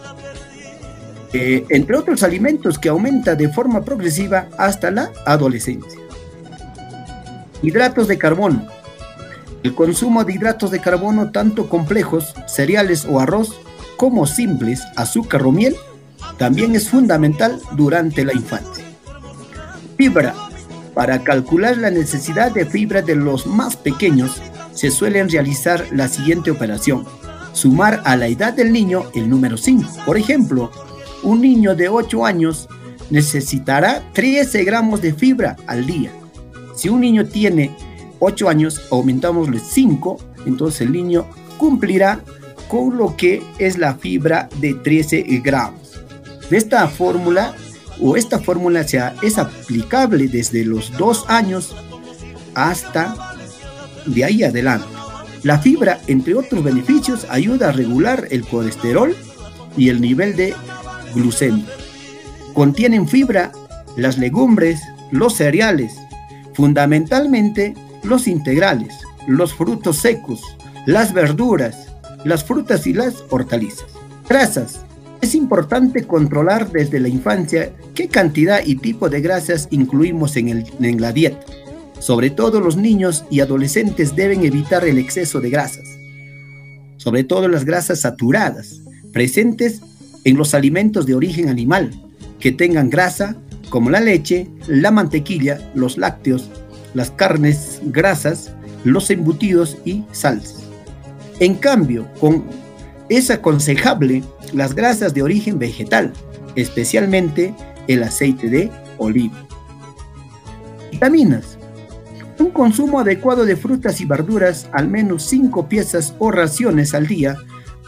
Eh, 1.35 1.66
entre 1.68 1.97
otros 1.97 2.23
alimentos 2.23 2.79
que 2.79 2.88
aumenta 2.88 3.35
de 3.35 3.51
forma 3.51 3.83
progresiva 3.85 4.49
hasta 4.57 4.90
la 4.90 5.12
adolescencia. 5.27 6.01
Hidratos 7.61 8.09
de 8.09 8.16
carbono. 8.16 8.66
El 9.62 9.75
consumo 9.75 10.25
de 10.25 10.35
hidratos 10.35 10.71
de 10.71 10.81
carbono 10.81 11.31
tanto 11.31 11.68
complejos, 11.68 12.35
cereales 12.47 13.07
o 13.09 13.18
arroz, 13.21 13.61
como 13.97 14.27
simples, 14.27 14.83
azúcar 14.97 15.42
o 15.42 15.53
miel, 15.53 15.75
también 16.37 16.77
es 16.77 16.88
fundamental 16.88 17.61
durante 17.73 18.25
la 18.25 18.33
infancia. 18.33 18.85
Fibra. 19.97 20.35
Para 20.94 21.23
calcular 21.23 21.77
la 21.77 21.90
necesidad 21.90 22.53
de 22.53 22.66
fibra 22.66 23.03
de 23.03 23.14
los 23.14 23.47
más 23.47 23.77
pequeños, 23.77 24.40
se 24.73 24.90
suelen 24.90 25.29
realizar 25.29 25.85
la 25.92 26.09
siguiente 26.09 26.51
operación. 26.51 27.05
Sumar 27.53 28.03
a 28.05 28.16
la 28.16 28.29
edad 28.29 28.53
del 28.53 28.73
niño 28.73 29.05
el 29.14 29.29
número 29.29 29.57
5. 29.57 30.05
Por 30.07 30.16
ejemplo, 30.16 30.71
un 31.23 31.40
niño 31.40 31.75
de 31.75 31.88
8 31.88 32.25
años 32.25 32.68
necesitará 33.11 34.03
13 34.12 34.64
gramos 34.64 35.03
de 35.03 35.14
fibra 35.14 35.57
al 35.66 35.87
día. 35.87 36.12
Si 36.77 36.88
un 36.88 37.01
niño 37.01 37.27
tiene 37.27 37.77
8 38.20 38.48
años, 38.48 38.81
aumentamosle 38.90 39.61
5, 39.61 40.18
entonces 40.46 40.83
el 40.83 40.92
niño 40.92 41.26
cumplirá 41.59 42.20
con 42.68 42.96
lo 42.96 43.16
que 43.16 43.42
es 43.59 43.78
la 43.78 43.94
fibra 43.94 44.48
de 44.61 44.74
13 44.74 45.24
gramos. 45.42 46.00
Esta 46.50 46.87
fórmula 46.88 47.54
o 48.00 48.16
esta 48.16 48.38
fórmula 48.38 48.85
sea, 48.85 49.14
es 49.22 49.38
aplicable 49.38 50.28
desde 50.28 50.64
los 50.64 50.96
2 50.96 51.24
años 51.28 51.74
hasta 52.54 53.35
de 54.07 54.24
ahí 54.24 54.42
adelante. 54.42 54.87
La 55.42 55.59
fibra, 55.59 56.00
entre 56.07 56.35
otros 56.35 56.62
beneficios, 56.64 57.26
ayuda 57.31 57.68
a 57.68 57.72
regular 57.72 58.26
el 58.31 58.44
colesterol 58.44 59.14
y 59.76 59.88
el 59.88 60.00
nivel 60.00 60.37
de 60.37 60.54
glucemia. 61.14 61.66
Contienen 62.54 63.09
fibra 63.09 63.52
las 63.96 64.18
legumbres, 64.18 64.81
los 65.11 65.35
cereales, 65.35 65.94
fundamentalmente 66.54 67.74
los 68.09 68.27
integrales, 68.27 68.94
los 69.27 69.55
frutos 69.55 69.99
secos, 69.99 70.40
las 70.87 71.12
verduras, 71.12 71.88
las 72.25 72.44
frutas 72.44 72.87
y 72.87 72.92
las 72.92 73.25
hortalizas. 73.31 73.87
Grasas. 74.29 74.81
Es 75.21 75.35
importante 75.35 76.05
controlar 76.05 76.71
desde 76.71 77.01
la 77.01 77.09
infancia 77.09 77.73
qué 77.94 78.09
cantidad 78.09 78.61
y 78.64 78.77
tipo 78.77 79.09
de 79.09 79.21
grasas 79.21 79.66
incluimos 79.71 80.37
en, 80.37 80.49
el, 80.49 80.64
en 80.81 81.01
la 81.01 81.12
dieta. 81.12 81.40
Sobre 81.99 82.31
todo 82.31 82.61
los 82.61 82.77
niños 82.77 83.25
y 83.29 83.40
adolescentes 83.40 84.14
deben 84.14 84.44
evitar 84.44 84.85
el 84.85 84.97
exceso 84.99 85.40
de 85.40 85.51
grasas, 85.51 85.88
sobre 86.97 87.25
todo 87.25 87.49
las 87.49 87.64
grasas 87.64 88.01
saturadas, 88.03 88.81
presentes 89.12 89.81
en 90.23 90.37
los 90.37 90.55
alimentos 90.55 91.07
de 91.07 91.16
origen 91.16 91.49
animal, 91.49 91.90
que 92.38 92.53
tengan 92.53 92.88
grasa, 92.88 93.37
como 93.71 93.90
la 93.90 94.01
leche, 94.01 94.47
la 94.68 94.92
mantequilla, 94.92 95.73
los 95.75 95.99
lácteos, 95.99 96.49
las 96.99 97.13
carnes 97.13 97.81
grasas, 97.85 98.51
los 98.83 99.09
embutidos 99.11 99.79
y 99.85 100.03
salsas. 100.11 100.65
En 101.39 101.55
cambio, 101.55 102.09
es 103.09 103.31
aconsejable 103.31 104.25
las 104.53 104.75
grasas 104.75 105.15
de 105.15 105.23
origen 105.23 105.61
vegetal, 105.61 106.13
especialmente 106.57 107.55
el 107.87 108.03
aceite 108.03 108.51
de 108.51 108.71
oliva. 108.99 109.37
Vitaminas. 110.91 111.57
Un 112.41 112.51
consumo 112.51 112.99
adecuado 112.99 113.45
de 113.47 113.55
frutas 113.55 114.01
y 114.01 114.05
verduras, 114.05 114.69
al 114.73 114.89
menos 114.89 115.23
5 115.23 115.69
piezas 115.69 116.15
o 116.19 116.33
raciones 116.33 116.95
al 116.95 117.07
día, 117.07 117.37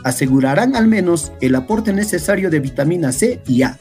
asegurarán 0.05 0.77
al 0.77 0.87
menos 0.87 1.33
el 1.41 1.57
aporte 1.57 1.93
necesario 1.93 2.49
de 2.49 2.61
vitamina 2.61 3.11
C 3.11 3.43
y 3.49 3.63
A. 3.63 3.77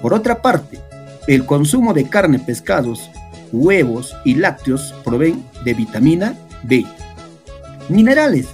Por 0.00 0.14
otra 0.14 0.40
parte, 0.40 0.78
el 1.26 1.44
consumo 1.46 1.94
de 1.94 2.08
carne, 2.08 2.38
pescados, 2.38 3.10
huevos 3.52 4.14
y 4.24 4.34
lácteos 4.34 4.94
proveen 5.04 5.44
de 5.64 5.74
vitamina 5.74 6.34
B. 6.62 6.84
Minerales. 7.88 8.46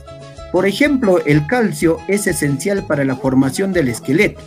Por 0.52 0.66
ejemplo, 0.66 1.24
el 1.24 1.46
calcio 1.46 1.98
es 2.06 2.26
esencial 2.26 2.86
para 2.86 3.04
la 3.04 3.16
formación 3.16 3.72
del 3.72 3.88
esqueleto, 3.88 4.40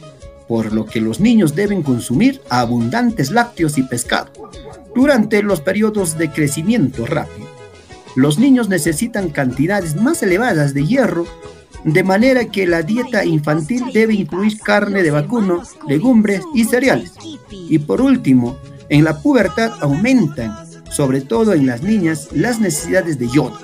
por 0.48 0.74
lo 0.74 0.86
que 0.86 1.02
los 1.02 1.20
niños 1.20 1.56
deben 1.56 1.84
consumir 1.84 2.42
abundantes 2.50 3.32
lácteos 3.32 3.78
y 3.78 3.84
pescado 3.84 4.32
durante 4.96 5.44
los 5.44 5.62
periodos 5.62 6.18
de 6.18 6.32
crecimiento 6.32 7.06
rápido. 7.06 7.48
Los 8.16 8.40
niños 8.40 8.70
necesitan 8.70 9.30
cantidades 9.30 9.96
más 9.96 10.24
elevadas 10.24 10.74
de 10.74 10.86
hierro 10.86 11.26
de 11.84 12.04
manera 12.04 12.46
que 12.46 12.68
la 12.68 12.82
dieta 12.82 13.24
infantil 13.24 13.84
debe 13.94 14.14
incluir 14.14 14.60
carne 14.60 15.04
de 15.04 15.12
vacuno, 15.12 15.62
legumbres 15.88 16.42
y 16.54 16.66
cereales. 16.66 17.14
Y 17.52 17.80
por 17.80 18.02
último, 18.02 18.58
en 18.90 19.04
la 19.04 19.22
pubertad 19.22 19.72
aumentan, 19.82 20.56
sobre 20.92 21.22
todo 21.22 21.54
en 21.54 21.66
las 21.66 21.82
niñas, 21.82 22.30
las 22.32 22.60
necesidades 22.60 23.20
de 23.20 23.28
yodo. 23.28 23.58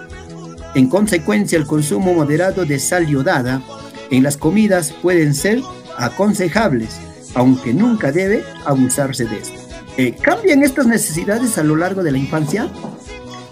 En 0.75 0.89
consecuencia, 0.89 1.57
el 1.57 1.65
consumo 1.65 2.13
moderado 2.13 2.65
de 2.65 2.79
sal 2.79 3.07
yodada 3.07 3.61
en 4.09 4.23
las 4.23 4.37
comidas 4.37 4.91
pueden 5.01 5.33
ser 5.33 5.61
aconsejables, 5.97 6.97
aunque 7.35 7.73
nunca 7.73 8.11
debe 8.11 8.43
abusarse 8.65 9.25
de 9.25 9.37
esto. 9.37 9.59
Eh, 9.97 10.15
¿Cambian 10.19 10.63
estas 10.63 10.87
necesidades 10.87 11.57
a 11.57 11.63
lo 11.63 11.75
largo 11.75 12.03
de 12.03 12.11
la 12.11 12.17
infancia? 12.17 12.67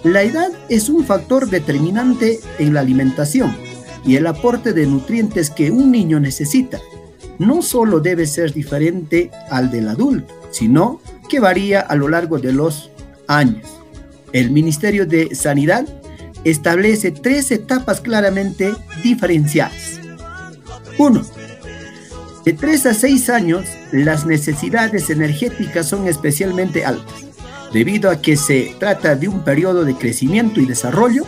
La 0.02 0.22
edad 0.22 0.50
es 0.68 0.88
un 0.88 1.04
factor 1.04 1.48
determinante 1.48 2.40
en 2.58 2.74
la 2.74 2.80
alimentación 2.80 3.56
y 4.04 4.16
el 4.16 4.26
aporte 4.26 4.72
de 4.72 4.86
nutrientes 4.86 5.50
que 5.50 5.70
un 5.70 5.92
niño 5.92 6.18
necesita 6.18 6.80
no 7.38 7.62
solo 7.62 8.00
debe 8.00 8.26
ser 8.26 8.52
diferente 8.52 9.30
al 9.50 9.70
del 9.70 9.88
adulto, 9.88 10.32
sino 10.50 11.00
que 11.32 11.40
varía 11.40 11.80
a 11.80 11.96
lo 11.96 12.10
largo 12.10 12.38
de 12.38 12.52
los 12.52 12.90
años. 13.26 13.66
El 14.34 14.50
Ministerio 14.50 15.06
de 15.06 15.34
Sanidad 15.34 15.86
establece 16.44 17.10
tres 17.10 17.50
etapas 17.50 18.02
claramente 18.02 18.74
diferenciadas. 19.02 19.98
1. 20.98 21.22
De 22.44 22.52
3 22.52 22.84
a 22.84 22.92
6 22.92 23.30
años, 23.30 23.64
las 23.92 24.26
necesidades 24.26 25.08
energéticas 25.08 25.88
son 25.88 26.06
especialmente 26.06 26.84
altas, 26.84 27.24
debido 27.72 28.10
a 28.10 28.20
que 28.20 28.36
se 28.36 28.76
trata 28.78 29.14
de 29.16 29.28
un 29.28 29.42
periodo 29.42 29.86
de 29.86 29.94
crecimiento 29.94 30.60
y 30.60 30.66
desarrollo, 30.66 31.24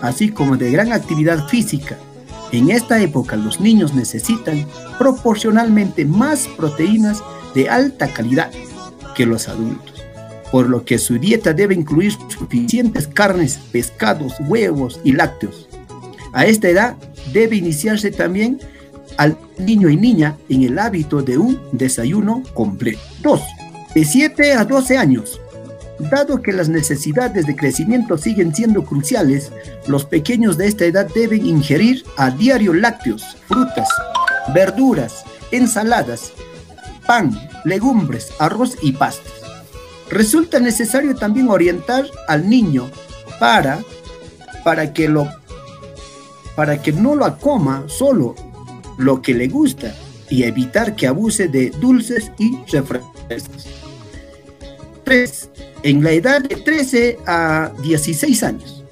así 0.00 0.28
como 0.28 0.58
de 0.58 0.70
gran 0.70 0.92
actividad 0.92 1.48
física, 1.48 1.98
en 2.52 2.70
esta 2.70 3.00
época 3.00 3.34
los 3.34 3.58
niños 3.58 3.94
necesitan 3.94 4.64
proporcionalmente 4.96 6.04
más 6.04 6.46
proteínas 6.56 7.20
de 7.52 7.68
alta 7.68 8.06
calidad 8.12 8.52
los 9.26 9.48
adultos, 9.48 10.04
por 10.50 10.68
lo 10.68 10.84
que 10.84 10.98
su 10.98 11.18
dieta 11.18 11.52
debe 11.52 11.74
incluir 11.74 12.12
suficientes 12.28 13.06
carnes, 13.06 13.58
pescados, 13.72 14.34
huevos 14.48 15.00
y 15.04 15.12
lácteos. 15.12 15.68
A 16.32 16.46
esta 16.46 16.68
edad 16.68 16.96
debe 17.32 17.56
iniciarse 17.56 18.10
también 18.10 18.60
al 19.16 19.36
niño 19.58 19.88
y 19.88 19.96
niña 19.96 20.36
en 20.48 20.62
el 20.62 20.78
hábito 20.78 21.22
de 21.22 21.38
un 21.38 21.60
desayuno 21.72 22.42
completo. 22.54 23.00
2. 23.22 23.40
De 23.94 24.04
7 24.04 24.52
a 24.52 24.64
12 24.64 24.96
años, 24.96 25.40
Dado 26.08 26.40
que 26.40 26.52
las 26.52 26.70
necesidades 26.70 27.46
de 27.46 27.54
crecimiento 27.54 28.16
siguen 28.16 28.54
siendo 28.54 28.84
cruciales, 28.84 29.52
los 29.86 30.06
pequeños 30.06 30.56
de 30.56 30.66
esta 30.66 30.86
edad 30.86 31.06
deben 31.14 31.44
ingerir 31.44 32.04
a 32.16 32.30
diario 32.30 32.72
lácteos, 32.72 33.36
frutas, 33.46 33.88
verduras, 34.54 35.24
ensaladas, 35.52 36.32
pan, 37.06 37.32
legumbres, 37.64 38.32
arroz 38.38 38.76
y 38.82 38.92
pastas. 38.92 39.32
Resulta 40.10 40.58
necesario 40.58 41.14
también 41.14 41.48
orientar 41.48 42.04
al 42.26 42.48
niño 42.48 42.90
para, 43.38 43.80
para, 44.64 44.92
que, 44.92 45.08
lo, 45.08 45.28
para 46.56 46.82
que 46.82 46.92
no 46.92 47.14
lo 47.14 47.38
coma 47.38 47.84
solo 47.86 48.34
lo 48.98 49.22
que 49.22 49.34
le 49.34 49.48
gusta 49.48 49.94
y 50.28 50.44
evitar 50.44 50.94
que 50.94 51.06
abuse 51.06 51.48
de 51.48 51.70
dulces 51.70 52.30
y 52.38 52.58
refrescos. 52.70 53.66
3 55.04 55.50
en 55.82 56.04
la 56.04 56.12
edad 56.12 56.42
de 56.42 56.56
13 56.56 57.18
a 57.26 57.72
16 57.82 58.42
años, 58.42 58.84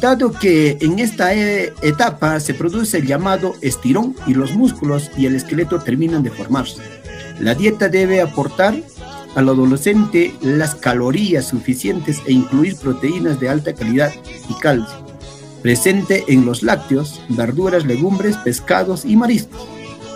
dado 0.00 0.32
que 0.32 0.78
en 0.80 0.98
esta 0.98 1.34
e, 1.34 1.72
etapa 1.82 2.40
se 2.40 2.54
produce 2.54 2.98
el 2.98 3.06
llamado 3.06 3.54
estirón 3.60 4.16
y 4.26 4.34
los 4.34 4.54
músculos 4.54 5.10
y 5.16 5.26
el 5.26 5.34
esqueleto 5.34 5.80
terminan 5.80 6.22
de 6.22 6.30
formarse. 6.30 6.80
La 7.40 7.54
dieta 7.54 7.88
debe 7.88 8.20
aportar 8.20 8.74
al 9.34 9.48
adolescente 9.48 10.32
las 10.40 10.74
calorías 10.74 11.48
suficientes 11.48 12.22
e 12.26 12.32
incluir 12.32 12.76
proteínas 12.76 13.40
de 13.40 13.48
alta 13.48 13.74
calidad 13.74 14.12
y 14.48 14.54
calcio, 14.60 15.04
presente 15.62 16.24
en 16.28 16.46
los 16.46 16.62
lácteos, 16.62 17.20
verduras, 17.30 17.84
legumbres, 17.84 18.36
pescados 18.38 19.04
y 19.04 19.16
mariscos. 19.16 19.66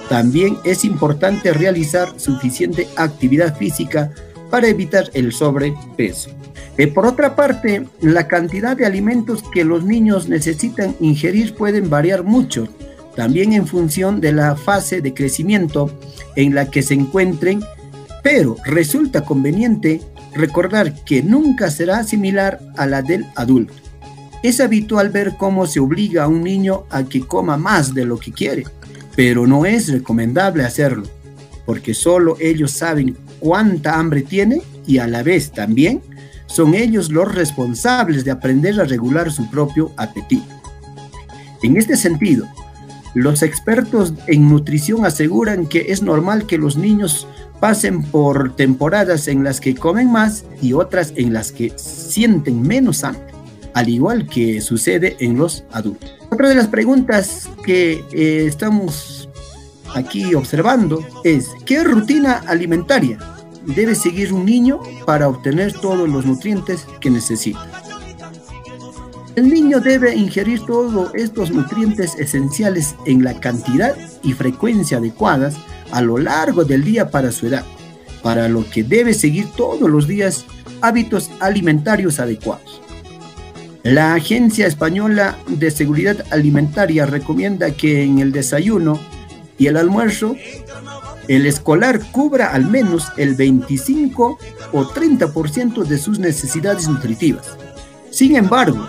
También 0.09 0.57
es 0.65 0.85
importante 0.85 1.53
realizar 1.53 2.19
suficiente 2.19 2.89
actividad 2.97 3.57
física 3.57 4.13
para 4.51 4.69
evitar 4.69 5.11
el 5.13 5.33
sobrepeso. 5.33 6.31
Eh, 6.79 6.87
por 6.87 7.07
otra 7.07 7.35
parte, 7.35 7.87
la 8.01 8.29
cantidad 8.29 8.77
de 8.77 8.87
alimentos 8.87 9.43
que 9.53 9.65
los 9.65 9.85
niños 9.85 10.29
necesitan 10.29 10.95
ingerir 11.01 11.55
pueden 11.55 11.91
variar 11.91 12.23
mucho, 12.23 12.69
también 13.19 13.53
en 13.53 13.67
función 13.67 14.21
de 14.21 14.31
la 14.31 14.55
fase 14.55 15.01
de 15.01 15.13
crecimiento 15.13 15.91
en 16.37 16.55
la 16.55 16.71
que 16.71 16.83
se 16.83 16.95
encuentren, 16.95 17.61
pero 18.23 18.55
resulta 18.65 19.25
conveniente 19.25 20.01
recordar 20.35 20.95
que 21.05 21.21
nunca 21.25 21.69
será 21.73 22.05
similar 22.05 22.61
a 22.77 22.87
la 22.87 23.03
del 23.03 23.27
adulto. 23.35 23.75
Es 24.45 24.61
habitual 24.61 25.11
ver 25.11 25.35
cómo 25.37 25.67
se 25.67 25.81
obliga 25.81 26.23
a 26.23 26.29
un 26.29 26.45
niño 26.45 26.85
a 26.91 27.03
que 27.03 27.23
coma 27.23 27.57
más 27.57 27.93
de 27.93 28.05
lo 28.05 28.21
que 28.21 28.31
quiere, 28.31 28.63
pero 29.17 29.49
no 29.49 29.67
es 29.67 29.89
recomendable 29.89 30.63
hacerlo, 30.63 31.09
porque 31.67 31.95
solo 31.95 32.37
ellos 32.39 32.71
saben 32.71 33.17
cuánta 33.41 33.99
hambre 33.99 34.23
tiene 34.23 34.63
y 34.87 34.99
a 34.99 35.09
la 35.09 35.25
vez 35.25 35.51
también 35.51 36.03
son 36.47 36.73
ellos 36.73 37.11
los 37.11 37.35
responsables 37.35 38.25
de 38.25 38.31
aprender 38.31 38.81
a 38.81 38.85
regular 38.85 39.33
su 39.33 39.51
propio 39.51 39.91
apetito. 39.97 40.55
En 41.65 41.77
este 41.77 41.97
sentido, 41.97 42.47
los 43.15 43.43
expertos 43.43 44.15
en 44.27 44.49
nutrición 44.49 45.05
aseguran 45.05 45.67
que 45.67 45.87
es 45.89 46.03
normal 46.03 46.47
que 46.47 46.59
los 46.59 46.77
niños 46.77 47.27
pasen 47.61 48.03
por 48.03 48.55
temporadas 48.55 49.29
en 49.29 49.45
las 49.45 49.61
que 49.61 49.75
comen 49.75 50.11
más 50.11 50.45
y 50.63 50.73
otras 50.73 51.13
en 51.17 51.33
las 51.33 51.53
que 51.53 51.73
sienten 51.77 52.63
menos 52.63 53.05
hambre, 53.05 53.33
al 53.75 53.89
igual 53.89 54.27
que 54.27 54.61
sucede 54.61 55.17
en 55.21 55.39
los 55.39 55.65
adultos. 55.73 56.13
Otra 56.31 56.49
de 56.49 56.55
las 56.55 56.69
preguntas 56.69 57.49
que 57.65 58.05
eh, 58.13 58.47
estamos 58.47 59.29
aquí 59.95 60.35
observando 60.35 61.05
es 61.25 61.49
qué 61.65 61.83
rutina 61.83 62.43
alimentaria 62.47 63.19
debe 63.67 63.95
seguir 63.95 64.33
un 64.33 64.47
niño 64.47 64.81
para 65.05 65.29
obtener 65.29 65.73
todos 65.73 66.09
los 66.09 66.25
nutrientes 66.25 66.87
que 67.01 67.11
necesita. 67.11 67.78
El 69.39 69.51
niño 69.51 69.79
debe 69.79 70.17
ingerir 70.17 70.67
todos 70.67 71.15
estos 71.15 71.53
nutrientes 71.53 72.17
esenciales 72.17 72.97
en 73.07 73.23
la 73.23 73.39
cantidad 73.39 73.95
y 74.25 74.33
frecuencia 74.33 74.99
adecuadas 74.99 75.55
a 75.93 76.03
lo 76.03 76.19
largo 76.19 76.65
del 76.65 76.83
día 76.83 77.13
para 77.13 77.31
su 77.31 77.47
edad, 77.47 77.65
para 78.21 78.49
lo 78.49 78.69
que 78.69 78.83
debe 78.83 79.15
seguir 79.15 79.47
todos 79.57 79.89
los 79.89 80.09
días 80.09 80.45
hábitos 80.81 81.31
alimentarios 81.39 82.19
adecuados. 82.19 82.83
La 83.85 84.15
Agencia 84.15 84.67
Española 84.67 85.39
de 85.47 85.71
Seguridad 85.71 86.17
Alimentaria 86.33 87.07
recomienda 87.07 87.71
que 87.71 88.03
en 88.03 88.19
el 88.19 88.33
desayuno 88.33 88.99
y 89.57 89.69
el 89.69 89.77
almuerzo, 89.77 90.35
el 91.29 91.47
escolar 91.47 92.01
cubra 92.11 92.53
al 92.53 92.67
menos 92.67 93.05
el 93.17 93.37
25 93.37 94.37
o 94.73 94.85
30% 94.85 95.85
de 95.85 95.99
sus 95.99 96.19
necesidades 96.19 96.89
nutritivas. 96.89 97.57
Sin 98.11 98.35
embargo, 98.35 98.89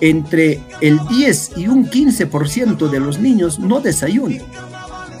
entre 0.00 0.60
el 0.80 0.98
10 1.08 1.52
y 1.56 1.68
un 1.68 1.88
15% 1.88 2.88
de 2.88 3.00
los 3.00 3.18
niños 3.18 3.58
no 3.58 3.80
desayunan 3.80 4.42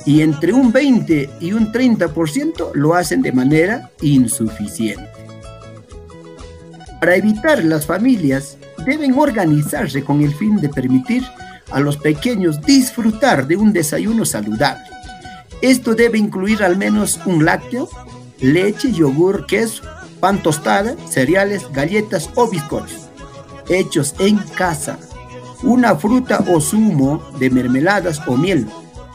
y 0.06 0.22
entre 0.22 0.52
un 0.52 0.72
20 0.72 1.30
y 1.40 1.52
un 1.52 1.72
30% 1.72 2.70
lo 2.74 2.94
hacen 2.94 3.22
de 3.22 3.32
manera 3.32 3.90
insuficiente. 4.00 5.10
Para 7.00 7.16
evitar 7.16 7.62
las 7.64 7.84
familias 7.84 8.56
deben 8.86 9.18
organizarse 9.18 10.04
con 10.04 10.22
el 10.22 10.32
fin 10.32 10.56
de 10.60 10.68
permitir 10.68 11.24
a 11.70 11.80
los 11.80 11.96
pequeños 11.96 12.62
disfrutar 12.62 13.46
de 13.48 13.56
un 13.56 13.72
desayuno 13.72 14.24
saludable. 14.24 14.84
Esto 15.60 15.94
debe 15.94 16.18
incluir 16.18 16.62
al 16.62 16.76
menos 16.76 17.20
un 17.26 17.44
lácteo, 17.44 17.88
leche, 18.40 18.92
yogur, 18.92 19.46
queso, 19.46 19.82
pan 20.20 20.42
tostada, 20.42 20.94
cereales, 21.08 21.64
galletas 21.72 22.30
o 22.36 22.48
bizcochos, 22.48 23.05
hechos 23.68 24.14
en 24.18 24.38
casa, 24.38 24.98
una 25.62 25.96
fruta 25.96 26.44
o 26.52 26.60
zumo 26.60 27.22
de 27.38 27.50
mermeladas 27.50 28.20
o 28.26 28.36
miel, 28.36 28.66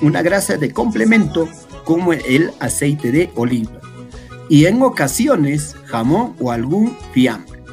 una 0.01 0.21
grasa 0.21 0.57
de 0.57 0.71
complemento 0.71 1.47
como 1.85 2.13
el 2.13 2.51
aceite 2.59 3.11
de 3.11 3.31
oliva 3.35 3.81
y 4.51 4.65
en 4.65 4.81
ocasiones 4.81 5.77
jamón 5.85 6.35
o 6.39 6.51
algún 6.51 6.97
fiambre. 7.13 7.63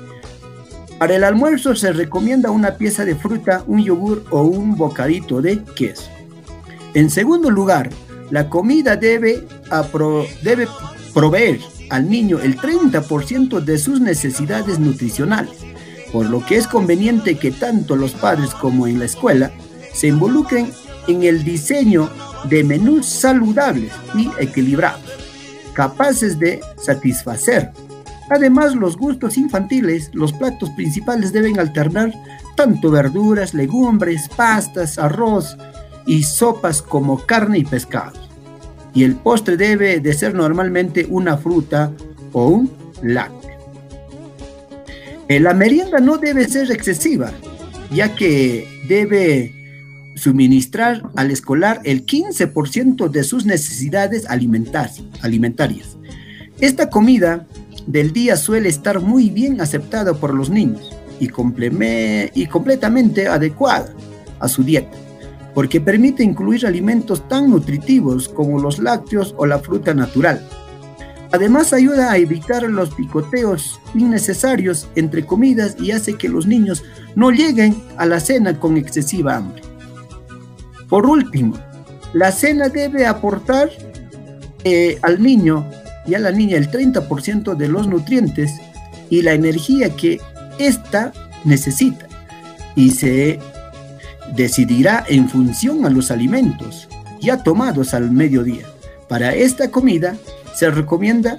Para 0.98 1.16
el 1.16 1.24
almuerzo 1.24 1.74
se 1.74 1.92
recomienda 1.92 2.52
una 2.52 2.76
pieza 2.76 3.04
de 3.04 3.16
fruta, 3.16 3.64
un 3.66 3.82
yogur 3.82 4.24
o 4.30 4.42
un 4.42 4.76
bocadito 4.76 5.42
de 5.42 5.62
queso. 5.76 6.08
En 6.94 7.10
segundo 7.10 7.50
lugar, 7.50 7.90
la 8.30 8.48
comida 8.48 8.94
debe, 8.96 9.44
proveer 11.14 11.60
al 11.90 12.08
niño 12.08 12.38
el 12.38 12.56
30% 12.56 13.60
de 13.60 13.78
sus 13.78 14.00
necesidades 14.00 14.78
nutricionales, 14.78 15.58
por 16.12 16.26
lo 16.26 16.44
que 16.44 16.56
es 16.56 16.66
conveniente 16.66 17.38
que 17.38 17.50
tanto 17.50 17.96
los 17.96 18.12
padres 18.12 18.50
como 18.54 18.86
en 18.86 18.98
la 18.98 19.04
escuela 19.04 19.50
se 19.92 20.08
involucren 20.08 20.70
en 21.06 21.22
el 21.22 21.44
diseño 21.44 22.10
de 22.48 22.64
menús 22.64 23.06
saludables 23.06 23.92
y 24.14 24.30
equilibrados, 24.38 25.10
capaces 25.74 26.38
de 26.38 26.60
satisfacer 26.76 27.72
Además, 28.30 28.74
los 28.74 28.96
gustos 28.96 29.38
infantiles, 29.38 30.10
los 30.12 30.32
platos 30.32 30.70
principales 30.70 31.32
deben 31.32 31.58
alternar 31.58 32.12
tanto 32.56 32.90
verduras, 32.90 33.54
legumbres, 33.54 34.28
pastas, 34.28 34.98
arroz 34.98 35.56
y 36.06 36.24
sopas 36.24 36.82
como 36.82 37.24
carne 37.24 37.58
y 37.58 37.64
pescado. 37.64 38.18
Y 38.92 39.04
el 39.04 39.16
postre 39.16 39.56
debe 39.56 40.00
de 40.00 40.12
ser 40.12 40.34
normalmente 40.34 41.06
una 41.08 41.38
fruta 41.38 41.92
o 42.32 42.48
un 42.48 42.72
lácteo. 43.02 43.37
Eh, 45.28 45.40
la 45.40 45.52
merienda 45.52 46.00
no 46.00 46.16
debe 46.16 46.48
ser 46.48 46.70
excesiva, 46.72 47.32
ya 47.90 48.14
que 48.14 48.66
debe 48.88 49.52
suministrar 50.14 51.02
al 51.16 51.30
escolar 51.30 51.80
el 51.84 52.06
15% 52.06 53.08
de 53.08 53.24
sus 53.24 53.44
necesidades 53.44 54.26
alimentarias. 54.26 55.98
Esta 56.60 56.90
comida 56.90 57.46
del 57.86 58.12
día 58.12 58.36
suele 58.36 58.68
estar 58.68 59.00
muy 59.00 59.30
bien 59.30 59.60
aceptada 59.60 60.14
por 60.14 60.34
los 60.34 60.50
niños 60.50 60.90
y, 61.20 61.26
y 62.34 62.46
completamente 62.46 63.28
adecuada 63.28 63.92
a 64.40 64.48
su 64.48 64.64
dieta, 64.64 64.96
porque 65.54 65.80
permite 65.80 66.24
incluir 66.24 66.66
alimentos 66.66 67.28
tan 67.28 67.50
nutritivos 67.50 68.28
como 68.28 68.60
los 68.60 68.78
lácteos 68.78 69.34
o 69.36 69.46
la 69.46 69.58
fruta 69.58 69.94
natural. 69.94 70.42
Además 71.30 71.72
ayuda 71.72 72.10
a 72.10 72.16
evitar 72.16 72.62
los 72.62 72.90
picoteos 72.94 73.80
innecesarios 73.94 74.88
entre 74.94 75.26
comidas 75.26 75.76
y 75.78 75.90
hace 75.90 76.14
que 76.16 76.28
los 76.28 76.46
niños 76.46 76.84
no 77.14 77.30
lleguen 77.30 77.76
a 77.96 78.06
la 78.06 78.18
cena 78.20 78.58
con 78.58 78.76
excesiva 78.76 79.36
hambre. 79.36 79.62
Por 80.88 81.04
último, 81.04 81.58
la 82.14 82.32
cena 82.32 82.70
debe 82.70 83.06
aportar 83.06 83.70
eh, 84.64 84.98
al 85.02 85.22
niño 85.22 85.68
y 86.06 86.14
a 86.14 86.18
la 86.18 86.30
niña 86.30 86.56
el 86.56 86.70
30% 86.70 87.54
de 87.54 87.68
los 87.68 87.86
nutrientes 87.86 88.52
y 89.10 89.20
la 89.20 89.32
energía 89.34 89.94
que 89.94 90.20
ésta 90.58 91.12
necesita 91.44 92.06
y 92.74 92.90
se 92.92 93.38
decidirá 94.34 95.04
en 95.08 95.28
función 95.28 95.84
a 95.84 95.90
los 95.90 96.10
alimentos 96.10 96.88
ya 97.20 97.42
tomados 97.42 97.94
al 97.94 98.10
mediodía. 98.10 98.64
Para 99.08 99.34
esta 99.34 99.70
comida 99.70 100.16
se 100.58 100.72
recomienda 100.72 101.38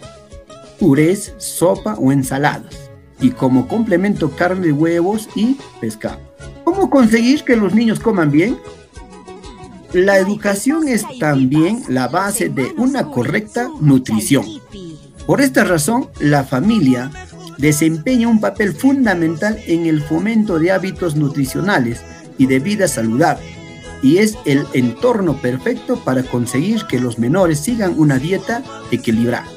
purés, 0.80 1.34
sopa 1.40 1.96
o 1.96 2.14
ensaladas 2.14 2.90
y 3.20 3.32
como 3.32 3.68
complemento 3.68 4.32
carne, 4.32 4.72
huevos 4.72 5.28
y 5.36 5.58
pescado. 5.82 6.20
¿Cómo 6.64 6.90
conseguir 6.90 7.44
que 7.44 7.58
los 7.58 7.76
niños 7.76 8.00
coman 8.00 8.32
bien? 8.32 8.58
La 9.92 10.20
educación 10.20 10.88
es 10.88 11.04
también 11.20 11.84
la 11.90 12.08
base 12.08 12.48
de 12.48 12.72
una 12.78 13.08
correcta 13.08 13.68
nutrición. 13.82 14.46
Por 15.26 15.42
esta 15.42 15.66
razón, 15.66 16.08
la 16.22 16.46
familia 16.46 17.12
desempeña 17.58 18.30
un 18.30 18.40
papel 18.40 18.72
fundamental 18.72 19.60
en 19.68 19.86
el 19.86 20.02
fomento 20.02 20.60
de 20.60 20.72
hábitos 20.72 21.18
nutricionales 21.18 22.00
y 22.38 22.46
de 22.46 22.60
vida 22.60 22.88
saludable, 22.88 23.44
y 24.02 24.18
es 24.18 24.38
el 24.46 24.66
entorno 24.74 25.36
perfecto 25.42 25.98
para 26.04 26.24
conseguir 26.24 26.86
que 26.86 27.00
los 27.00 27.20
menores 27.20 27.60
sigan 27.60 27.96
una 27.98 28.18
dieta 28.18 28.64
equilibrada. 28.92 29.48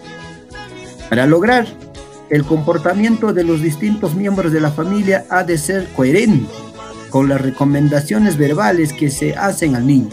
Para 1.09 1.27
lograr 1.27 1.67
el 2.31 2.45
comportamiento 2.45 3.33
de 3.33 3.45
los 3.45 3.61
distintos 3.61 4.15
miembros 4.15 4.53
de 4.53 4.61
la 4.61 4.71
familia 4.71 5.27
ha 5.29 5.45
de 5.45 5.59
ser 5.59 5.89
coherente 5.95 6.53
con 7.11 7.29
las 7.29 7.41
recomendaciones 7.41 8.39
verbales 8.39 8.93
que 8.93 9.11
se 9.11 9.37
hacen 9.37 9.77
al 9.77 9.87
niño, 9.87 10.11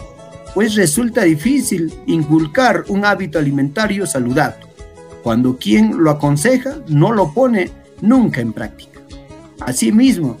pues 0.54 0.74
resulta 0.74 1.22
difícil 1.22 1.92
inculcar 2.06 2.84
un 2.88 3.04
hábito 3.04 3.38
alimentario 3.38 4.06
saludable 4.06 4.70
cuando 5.22 5.56
quien 5.56 6.02
lo 6.02 6.10
aconseja 6.10 6.76
no 6.88 7.12
lo 7.12 7.32
pone 7.32 7.70
nunca 8.00 8.40
en 8.40 8.52
práctica. 8.52 9.00
Asimismo, 9.60 10.38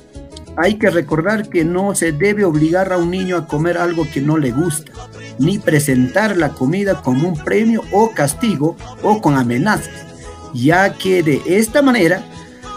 hay 0.60 0.74
que 0.74 0.90
recordar 0.90 1.48
que 1.48 1.64
no 1.64 1.94
se 1.94 2.12
debe 2.12 2.44
obligar 2.44 2.92
a 2.92 2.98
un 2.98 3.10
niño 3.10 3.38
a 3.38 3.46
comer 3.46 3.78
algo 3.78 4.06
que 4.12 4.20
no 4.20 4.36
le 4.36 4.50
gusta, 4.50 4.92
ni 5.38 5.58
presentar 5.58 6.36
la 6.36 6.50
comida 6.50 7.00
como 7.00 7.28
un 7.28 7.34
premio 7.34 7.82
o 7.92 8.10
castigo 8.10 8.76
o 9.02 9.22
con 9.22 9.36
amenazas, 9.36 10.06
ya 10.52 10.92
que 10.98 11.22
de 11.22 11.40
esta 11.46 11.80
manera 11.80 12.22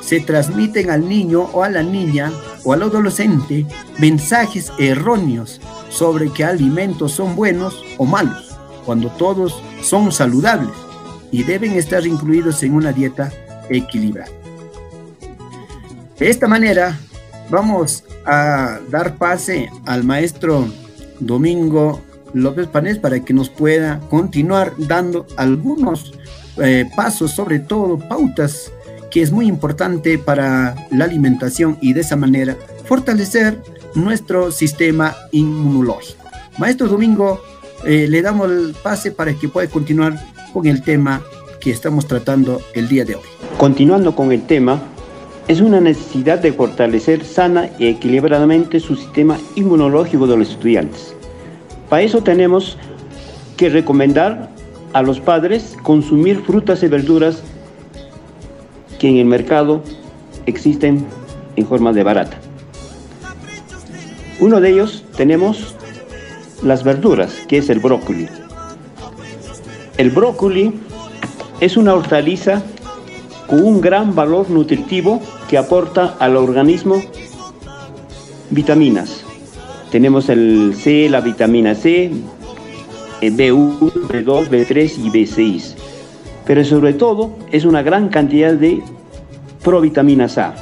se 0.02 0.22
transmiten 0.22 0.92
al 0.92 1.10
niño 1.10 1.50
o 1.52 1.62
a 1.62 1.70
la 1.70 1.84
niña 1.84 2.32
o 2.64 2.72
al 2.72 2.84
adolescente 2.84 3.66
mensajes 4.00 4.72
erróneos 4.80 5.60
sobre 5.90 6.32
qué 6.32 6.46
alimentos 6.46 7.12
son 7.12 7.36
buenos 7.36 7.84
o 7.98 8.06
malos, 8.06 8.58
cuando 8.86 9.10
todos 9.10 9.62
son 9.82 10.14
saludables 10.14 10.72
y 11.32 11.44
deben 11.44 11.74
estar 11.74 12.08
incluidos 12.08 12.64
en 12.64 12.76
una 12.76 12.94
dieta 12.94 13.30
equilibrada. 13.70 14.32
De 16.18 16.30
esta 16.30 16.48
manera, 16.48 16.98
vamos 17.54 18.04
a 18.26 18.80
dar 18.90 19.16
pase 19.18 19.70
al 19.86 20.04
maestro 20.04 20.68
Domingo 21.20 22.02
López 22.34 22.66
Panés 22.68 22.98
para 22.98 23.20
que 23.20 23.32
nos 23.32 23.50
pueda 23.50 24.00
continuar 24.10 24.74
dando 24.80 25.28
algunos 25.38 26.14
eh, 26.58 26.90
pasos, 26.96 27.30
sobre 27.30 27.60
todo 27.60 28.00
pautas, 28.00 28.72
que 29.12 29.22
es 29.22 29.32
muy 29.32 29.46
importante 29.46 30.18
para 30.18 30.76
la 30.90 31.06
alimentación 31.06 31.78
y 31.80 31.94
de 31.94 32.02
esa 32.02 32.16
manera 32.16 32.58
fortalecer 32.86 33.62
nuestro 33.94 34.52
sistema 34.52 35.16
inmunológico. 35.32 36.24
Maestro 36.58 36.88
Domingo, 36.88 37.40
eh, 37.86 38.08
le 38.10 38.24
damos 38.24 38.50
el 38.50 38.76
pase 38.82 39.12
para 39.12 39.32
que 39.36 39.48
pueda 39.48 39.70
continuar 39.70 40.20
con 40.52 40.66
el 40.66 40.82
tema 40.82 41.22
que 41.62 41.70
estamos 41.70 42.08
tratando 42.08 42.62
el 42.74 42.88
día 42.88 43.06
de 43.06 43.16
hoy. 43.16 43.24
Continuando 43.60 44.16
con 44.16 44.32
el 44.32 44.42
tema, 44.42 44.82
es 45.48 45.60
una 45.62 45.82
necesidad 45.82 46.40
de 46.40 46.54
fortalecer 46.54 47.26
sana 47.26 47.70
y 47.78 47.88
equilibradamente 47.88 48.80
su 48.80 48.96
sistema 48.96 49.38
inmunológico 49.56 50.26
de 50.28 50.38
los 50.38 50.52
estudiantes. 50.52 51.14
Para 51.90 52.04
eso 52.04 52.24
tenemos 52.24 52.78
que 53.58 53.70
recomendar 53.70 54.50
a 54.94 55.02
los 55.02 55.20
padres 55.20 55.76
consumir 55.84 56.42
frutas 56.42 56.82
y 56.84 56.88
verduras 56.88 57.44
que 59.00 59.10
en 59.10 59.18
el 59.18 59.26
mercado 59.26 59.84
existen 60.46 61.06
en 61.56 61.68
forma 61.68 61.92
de 61.92 62.04
barata. 62.04 62.38
Uno 64.40 64.62
de 64.62 64.70
ellos 64.70 65.04
tenemos 65.18 65.76
las 66.64 66.84
verduras, 66.84 67.34
que 67.48 67.58
es 67.58 67.70
el 67.70 67.80
brócoli. 67.80 68.28
El 69.98 70.10
brócoli 70.10 70.74
es 71.60 71.78
una 71.78 71.94
hortaliza 71.94 72.64
un 73.56 73.82
gran 73.82 74.16
valor 74.16 74.50
nutritivo 74.50 75.22
que 75.50 75.58
aporta 75.58 76.16
al 76.20 76.38
organismo 76.38 77.02
vitaminas. 78.50 79.24
Tenemos 79.92 80.30
el 80.30 80.74
C, 80.76 81.10
la 81.10 81.22
vitamina 81.22 81.76
C, 81.76 82.12
B1, 83.22 83.92
B2, 84.08 84.50
B3 84.50 84.98
y 84.98 85.10
B6. 85.10 85.76
Pero 86.46 86.64
sobre 86.66 86.94
todo 86.94 87.32
es 87.52 87.66
una 87.66 87.82
gran 87.84 88.10
cantidad 88.10 88.54
de 88.54 88.82
provitaminas 89.64 90.38
A. 90.38 90.56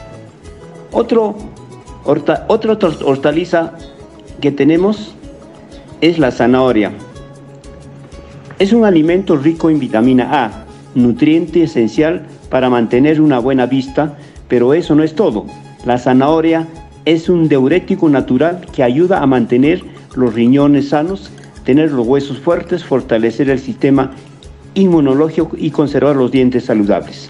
Otro, 0.91 1.35
otra 2.05 2.45
hortaliza 3.05 3.73
que 4.41 4.51
tenemos 4.51 5.15
es 6.01 6.19
la 6.19 6.31
zanahoria. 6.31 6.91
Es 8.59 8.73
un 8.73 8.85
alimento 8.85 9.37
rico 9.37 9.69
en 9.69 9.79
vitamina 9.79 10.45
A, 10.45 10.65
nutriente 10.93 11.63
esencial 11.63 12.27
para 12.51 12.69
mantener 12.69 13.19
una 13.19 13.39
buena 13.39 13.65
vista, 13.65 14.17
pero 14.47 14.75
eso 14.75 14.93
no 14.93 15.03
es 15.03 15.15
todo. 15.15 15.47
La 15.85 15.97
zanahoria 15.97 16.67
es 17.05 17.29
un 17.29 17.47
diurético 17.49 18.09
natural 18.09 18.67
que 18.71 18.83
ayuda 18.83 19.23
a 19.23 19.25
mantener 19.25 19.83
los 20.15 20.35
riñones 20.35 20.89
sanos, 20.89 21.31
tener 21.63 21.91
los 21.91 22.05
huesos 22.05 22.37
fuertes, 22.37 22.83
fortalecer 22.83 23.49
el 23.49 23.57
sistema 23.57 24.11
inmunológico 24.75 25.55
y 25.57 25.71
conservar 25.71 26.15
los 26.15 26.31
dientes 26.31 26.65
saludables. 26.65 27.29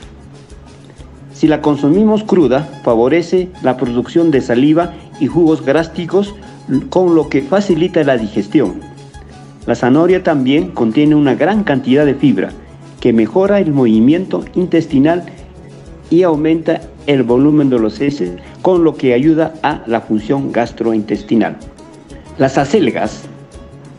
Si 1.34 1.48
la 1.48 1.62
consumimos 1.62 2.24
cruda, 2.24 2.68
favorece 2.84 3.50
la 3.62 3.78
producción 3.78 4.32
de 4.32 4.42
saliva 4.42 4.94
y 5.20 5.28
jugos 5.28 5.64
gástricos, 5.64 6.36
con 6.90 7.16
lo 7.16 7.30
que 7.30 7.42
facilita 7.42 8.04
la 8.04 8.18
digestión. 8.18 8.82
La 9.66 9.76
zanahoria 9.76 10.24
también 10.24 10.70
contiene 10.70 11.16
una 11.16 11.36
gran 11.36 11.64
cantidad 11.64 12.06
de 12.06 12.16
fibra, 12.16 12.52
que 13.02 13.12
mejora 13.12 13.60
el 13.60 13.74
movimiento 13.74 14.46
intestinal 14.56 15.26
y 16.10 16.24
aumenta 16.24 16.82
el 17.08 17.24
volumen 17.24 17.70
de 17.70 17.80
los 17.80 18.00
heces, 18.00 18.32
con 18.62 18.86
lo 18.86 18.96
que 18.96 19.14
ayuda 19.14 19.54
a 19.64 19.82
la 19.88 20.00
función 20.00 20.52
gastrointestinal. 20.52 21.58
Las 22.38 22.58
acelgas 22.58 23.24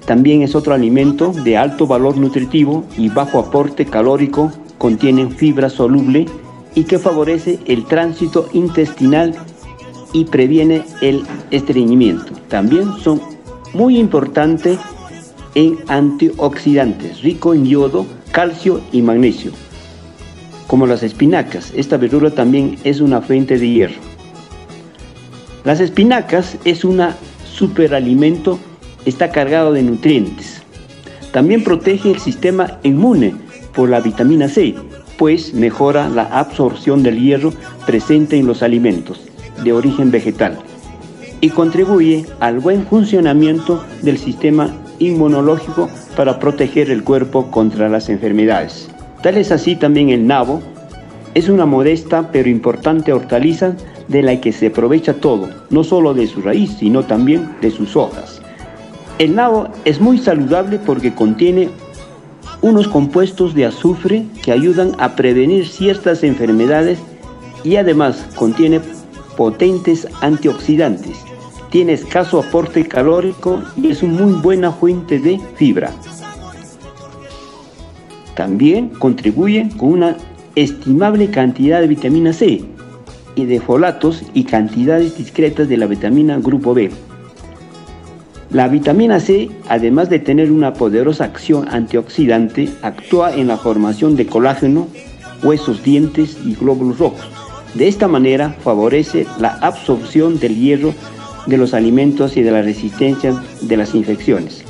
también 0.06 0.42
es 0.42 0.54
otro 0.54 0.74
alimento 0.74 1.32
de 1.32 1.56
alto 1.56 1.86
valor 1.86 2.16
nutritivo 2.16 2.84
y 2.96 3.08
bajo 3.08 3.38
aporte 3.38 3.86
calórico, 3.86 4.52
contienen 4.78 5.30
fibra 5.30 5.68
soluble 5.68 6.26
y 6.74 6.84
que 6.84 6.98
favorece 6.98 7.60
el 7.66 7.84
tránsito 7.84 8.48
intestinal 8.52 9.34
y 10.12 10.24
previene 10.24 10.82
el 11.00 11.22
estreñimiento. 11.50 12.32
También 12.48 12.92
son 13.02 13.20
muy 13.74 13.98
importantes 13.98 14.78
en 15.54 15.78
antioxidantes, 15.88 17.22
rico 17.22 17.54
en 17.54 17.66
yodo, 17.66 18.06
calcio 18.32 18.80
y 18.90 19.02
magnesio. 19.02 19.52
Como 20.66 20.86
las 20.86 21.02
espinacas, 21.02 21.72
esta 21.76 21.98
verdura 21.98 22.30
también 22.30 22.78
es 22.82 23.00
una 23.00 23.20
fuente 23.20 23.58
de 23.58 23.68
hierro. 23.68 24.00
Las 25.64 25.80
espinacas 25.80 26.56
es 26.64 26.84
un 26.84 27.02
superalimento, 27.44 28.58
está 29.04 29.30
cargado 29.30 29.72
de 29.72 29.82
nutrientes. 29.82 30.62
También 31.30 31.62
protege 31.62 32.10
el 32.10 32.18
sistema 32.18 32.78
inmune 32.82 33.34
por 33.74 33.90
la 33.90 34.00
vitamina 34.00 34.48
C, 34.48 34.74
pues 35.18 35.54
mejora 35.54 36.08
la 36.08 36.24
absorción 36.24 37.02
del 37.02 37.20
hierro 37.20 37.52
presente 37.86 38.38
en 38.38 38.46
los 38.46 38.62
alimentos 38.62 39.20
de 39.62 39.72
origen 39.72 40.10
vegetal 40.10 40.58
y 41.42 41.50
contribuye 41.50 42.24
al 42.40 42.60
buen 42.60 42.86
funcionamiento 42.86 43.84
del 44.00 44.16
sistema 44.16 44.70
inmunológico 45.06 45.88
para 46.16 46.38
proteger 46.38 46.90
el 46.90 47.04
cuerpo 47.04 47.50
contra 47.50 47.88
las 47.88 48.08
enfermedades. 48.08 48.88
Tal 49.22 49.36
es 49.36 49.52
así 49.52 49.76
también 49.76 50.10
el 50.10 50.26
nabo, 50.26 50.60
es 51.34 51.48
una 51.48 51.66
modesta 51.66 52.30
pero 52.32 52.48
importante 52.48 53.12
hortaliza 53.12 53.74
de 54.08 54.22
la 54.22 54.40
que 54.40 54.52
se 54.52 54.66
aprovecha 54.66 55.14
todo, 55.14 55.48
no 55.70 55.84
solo 55.84 56.14
de 56.14 56.26
su 56.26 56.42
raíz, 56.42 56.76
sino 56.78 57.04
también 57.04 57.48
de 57.60 57.70
sus 57.70 57.96
hojas. 57.96 58.42
El 59.18 59.34
nabo 59.34 59.68
es 59.84 60.00
muy 60.00 60.18
saludable 60.18 60.78
porque 60.78 61.14
contiene 61.14 61.68
unos 62.60 62.88
compuestos 62.88 63.54
de 63.54 63.66
azufre 63.66 64.24
que 64.42 64.52
ayudan 64.52 64.92
a 64.98 65.16
prevenir 65.16 65.66
ciertas 65.66 66.22
enfermedades 66.22 66.98
y 67.64 67.76
además 67.76 68.26
contiene 68.36 68.80
potentes 69.36 70.06
antioxidantes 70.20 71.31
tiene 71.72 71.94
escaso 71.94 72.38
aporte 72.38 72.86
calórico 72.86 73.62
y 73.78 73.90
es 73.90 74.02
una 74.02 74.22
muy 74.22 74.34
buena 74.34 74.70
fuente 74.72 75.18
de 75.18 75.40
fibra. 75.56 75.90
También 78.36 78.90
contribuye 78.90 79.70
con 79.78 79.94
una 79.94 80.16
estimable 80.54 81.30
cantidad 81.30 81.80
de 81.80 81.86
vitamina 81.86 82.34
C 82.34 82.62
y 83.34 83.44
de 83.46 83.58
folatos 83.58 84.22
y 84.34 84.44
cantidades 84.44 85.16
discretas 85.16 85.66
de 85.70 85.78
la 85.78 85.86
vitamina 85.86 86.38
grupo 86.38 86.74
B. 86.74 86.90
La 88.50 88.68
vitamina 88.68 89.18
C, 89.18 89.48
además 89.66 90.10
de 90.10 90.18
tener 90.18 90.52
una 90.52 90.74
poderosa 90.74 91.24
acción 91.24 91.68
antioxidante, 91.70 92.68
actúa 92.82 93.34
en 93.34 93.48
la 93.48 93.56
formación 93.56 94.14
de 94.16 94.26
colágeno, 94.26 94.88
huesos, 95.42 95.82
dientes 95.82 96.36
y 96.44 96.54
glóbulos 96.54 96.98
rojos. 96.98 97.30
De 97.72 97.88
esta 97.88 98.08
manera 98.08 98.50
favorece 98.62 99.26
la 99.38 99.54
absorción 99.62 100.38
del 100.38 100.56
hierro 100.56 100.92
de 101.46 101.56
los 101.56 101.74
alimentos 101.74 102.36
y 102.36 102.42
de 102.42 102.50
la 102.50 102.62
resistencia 102.62 103.34
de 103.60 103.76
las 103.76 103.94
infecciones. 103.94 104.64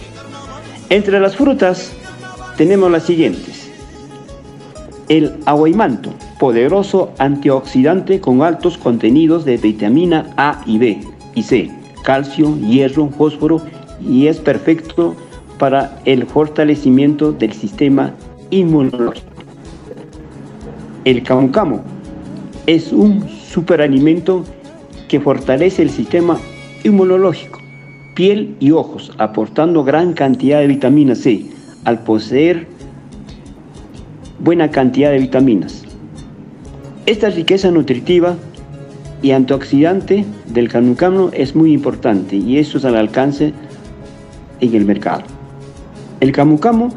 Entre 0.88 1.18
las 1.20 1.36
frutas 1.36 1.92
tenemos 2.56 2.90
las 2.90 3.04
siguientes. 3.04 3.70
El 5.08 5.34
aguaymanto, 5.46 6.12
poderoso 6.38 7.12
antioxidante 7.18 8.20
con 8.20 8.42
altos 8.42 8.78
contenidos 8.78 9.44
de 9.44 9.56
vitamina 9.56 10.32
A 10.36 10.62
y 10.66 10.78
B 10.78 11.00
y 11.34 11.42
C, 11.42 11.70
calcio, 12.02 12.56
hierro, 12.58 13.08
fósforo 13.08 13.62
y 14.00 14.26
es 14.26 14.38
perfecto 14.38 15.14
para 15.58 15.98
el 16.04 16.26
fortalecimiento 16.26 17.32
del 17.32 17.52
sistema 17.52 18.14
inmunológico. 18.50 19.28
El 21.04 21.22
camucamo 21.22 21.82
es 22.66 22.92
un 22.92 23.28
superalimento 23.28 24.44
que 25.08 25.20
fortalece 25.20 25.82
el 25.82 25.90
sistema 25.90 26.38
inmunológico, 26.84 27.60
piel 28.14 28.56
y 28.60 28.70
ojos, 28.70 29.12
aportando 29.18 29.84
gran 29.84 30.12
cantidad 30.12 30.60
de 30.60 30.66
vitamina 30.66 31.14
C 31.14 31.46
al 31.84 32.00
poseer 32.00 32.66
buena 34.38 34.70
cantidad 34.70 35.10
de 35.10 35.18
vitaminas. 35.18 35.84
Esta 37.06 37.30
riqueza 37.30 37.70
nutritiva 37.70 38.36
y 39.22 39.30
antioxidante 39.30 40.24
del 40.46 40.68
canucano 40.68 41.30
es 41.32 41.54
muy 41.54 41.72
importante 41.72 42.36
y 42.36 42.58
eso 42.58 42.78
es 42.78 42.84
al 42.84 42.96
alcance 42.96 43.52
en 44.60 44.74
el 44.74 44.84
mercado. 44.84 45.22
El 46.20 46.32
camucamo 46.32 46.90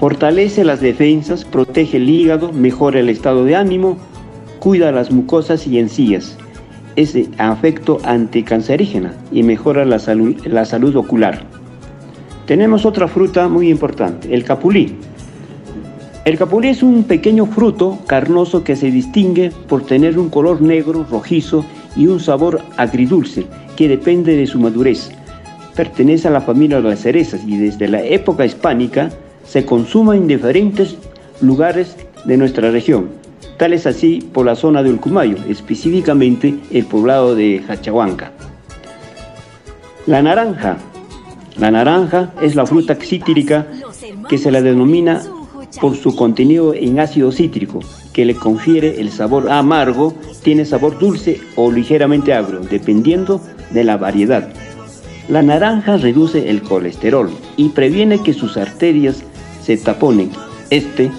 fortalece 0.00 0.64
las 0.64 0.80
defensas, 0.80 1.44
protege 1.44 1.96
el 1.96 2.08
hígado, 2.08 2.52
mejora 2.52 3.00
el 3.00 3.08
estado 3.08 3.44
de 3.44 3.56
ánimo, 3.56 3.96
cuida 4.58 4.92
las 4.92 5.10
mucosas 5.10 5.66
y 5.66 5.78
encías, 5.78 6.36
es 6.96 7.16
afecto 7.38 7.98
anticancerígena 8.04 9.14
y 9.30 9.42
mejora 9.42 9.84
la 9.84 9.98
salud, 9.98 10.34
la 10.46 10.64
salud 10.64 10.96
ocular. 10.96 11.44
Tenemos 12.46 12.86
otra 12.86 13.06
fruta 13.06 13.48
muy 13.48 13.68
importante, 13.68 14.34
el 14.34 14.44
capulí. 14.44 14.96
El 16.24 16.38
capulí 16.38 16.68
es 16.68 16.82
un 16.82 17.04
pequeño 17.04 17.46
fruto 17.46 17.98
carnoso 18.06 18.64
que 18.64 18.76
se 18.76 18.90
distingue 18.90 19.52
por 19.68 19.84
tener 19.84 20.18
un 20.18 20.30
color 20.30 20.60
negro, 20.62 21.06
rojizo 21.08 21.64
y 21.94 22.06
un 22.06 22.18
sabor 22.18 22.62
agridulce 22.76 23.46
que 23.76 23.88
depende 23.88 24.36
de 24.36 24.46
su 24.46 24.58
madurez. 24.58 25.10
Pertenece 25.76 26.28
a 26.28 26.30
la 26.32 26.40
familia 26.40 26.80
de 26.80 26.88
las 26.88 27.00
cerezas 27.00 27.42
y 27.46 27.58
desde 27.58 27.88
la 27.88 28.02
época 28.02 28.46
hispánica 28.46 29.10
se 29.44 29.64
consuma 29.64 30.16
en 30.16 30.26
diferentes 30.26 30.96
lugares 31.40 31.96
de 32.24 32.36
nuestra 32.36 32.70
región, 32.70 33.10
tal 33.56 33.72
es 33.72 33.86
así 33.86 34.20
por 34.32 34.46
la 34.46 34.54
zona 34.54 34.82
de 34.82 34.90
Ulcumayo, 34.90 35.36
específicamente 35.48 36.58
el 36.70 36.84
poblado 36.86 37.34
de 37.34 37.62
Hachahuanca. 37.68 38.32
La 40.06 40.22
naranja. 40.22 40.76
La 41.58 41.70
naranja 41.70 42.32
es 42.42 42.54
la 42.54 42.66
fruta 42.66 42.94
cítrica 42.96 43.66
que 44.28 44.38
se 44.38 44.50
la 44.50 44.60
denomina 44.60 45.22
por 45.80 45.96
su 45.96 46.14
contenido 46.14 46.74
en 46.74 47.00
ácido 47.00 47.32
cítrico, 47.32 47.80
que 48.12 48.24
le 48.24 48.34
confiere 48.34 49.00
el 49.00 49.10
sabor 49.10 49.50
amargo, 49.50 50.14
tiene 50.42 50.64
sabor 50.64 50.98
dulce 50.98 51.40
o 51.56 51.70
ligeramente 51.70 52.34
agrio, 52.34 52.60
dependiendo 52.60 53.40
de 53.70 53.84
la 53.84 53.96
variedad. 53.96 54.48
La 55.28 55.42
naranja 55.42 55.96
reduce 55.96 56.50
el 56.50 56.62
colesterol 56.62 57.30
y 57.56 57.70
previene 57.70 58.22
que 58.22 58.32
sus 58.32 58.56
arterias 58.56 59.22
se 59.62 59.76
taponen. 59.76 60.30
Este 60.70 61.10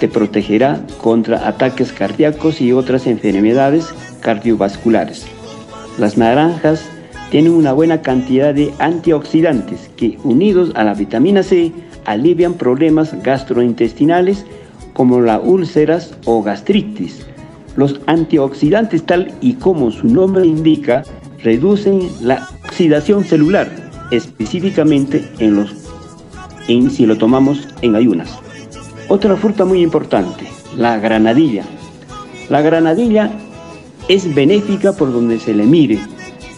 te 0.00 0.08
protegerá 0.08 0.80
contra 1.00 1.48
ataques 1.48 1.92
cardíacos 1.92 2.60
y 2.60 2.72
otras 2.72 3.06
enfermedades 3.06 3.94
cardiovasculares. 4.20 5.26
Las 5.98 6.16
naranjas 6.18 6.84
tienen 7.30 7.52
una 7.52 7.72
buena 7.72 8.02
cantidad 8.02 8.54
de 8.54 8.72
antioxidantes 8.78 9.90
que, 9.96 10.18
unidos 10.22 10.72
a 10.74 10.84
la 10.84 10.94
vitamina 10.94 11.42
C, 11.42 11.72
alivian 12.04 12.54
problemas 12.54 13.20
gastrointestinales 13.22 14.44
como 14.92 15.20
las 15.20 15.40
úlceras 15.42 16.14
o 16.24 16.42
gastritis. 16.42 17.26
Los 17.76 18.00
antioxidantes, 18.06 19.04
tal 19.04 19.32
y 19.40 19.54
como 19.54 19.90
su 19.90 20.06
nombre 20.06 20.46
indica, 20.46 21.02
reducen 21.42 22.08
la 22.20 22.48
oxidación 22.64 23.24
celular, 23.24 23.68
específicamente 24.10 25.24
en 25.38 25.56
los 25.56 25.74
en 26.68 26.90
si 26.90 27.06
lo 27.06 27.16
tomamos 27.16 27.68
en 27.82 27.94
ayunas. 27.94 28.45
Otra 29.08 29.36
fruta 29.36 29.64
muy 29.64 29.82
importante, 29.82 30.46
la 30.76 30.98
granadilla. 30.98 31.62
La 32.48 32.60
granadilla 32.60 33.30
es 34.08 34.34
benéfica 34.34 34.92
por 34.94 35.12
donde 35.12 35.38
se 35.38 35.54
le 35.54 35.64
mire. 35.64 36.00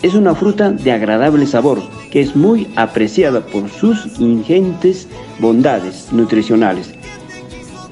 Es 0.02 0.14
una 0.14 0.34
fruta 0.34 0.70
de 0.70 0.92
agradable 0.92 1.46
sabor 1.46 1.78
que 2.10 2.22
es 2.22 2.34
muy 2.34 2.66
apreciada 2.76 3.44
por 3.44 3.68
sus 3.68 4.18
ingentes 4.18 5.08
bondades 5.40 6.08
nutricionales 6.10 6.94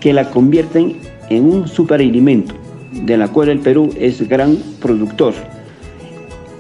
que 0.01 0.15
la 0.15 0.31
convierten 0.31 1.01
en 1.29 1.45
un 1.45 1.69
superalimento, 1.69 2.55
de 2.93 3.19
la 3.19 3.29
cual 3.29 3.51
el 3.51 3.59
Perú 3.59 3.91
es 3.99 4.27
gran 4.27 4.57
productor. 4.81 5.35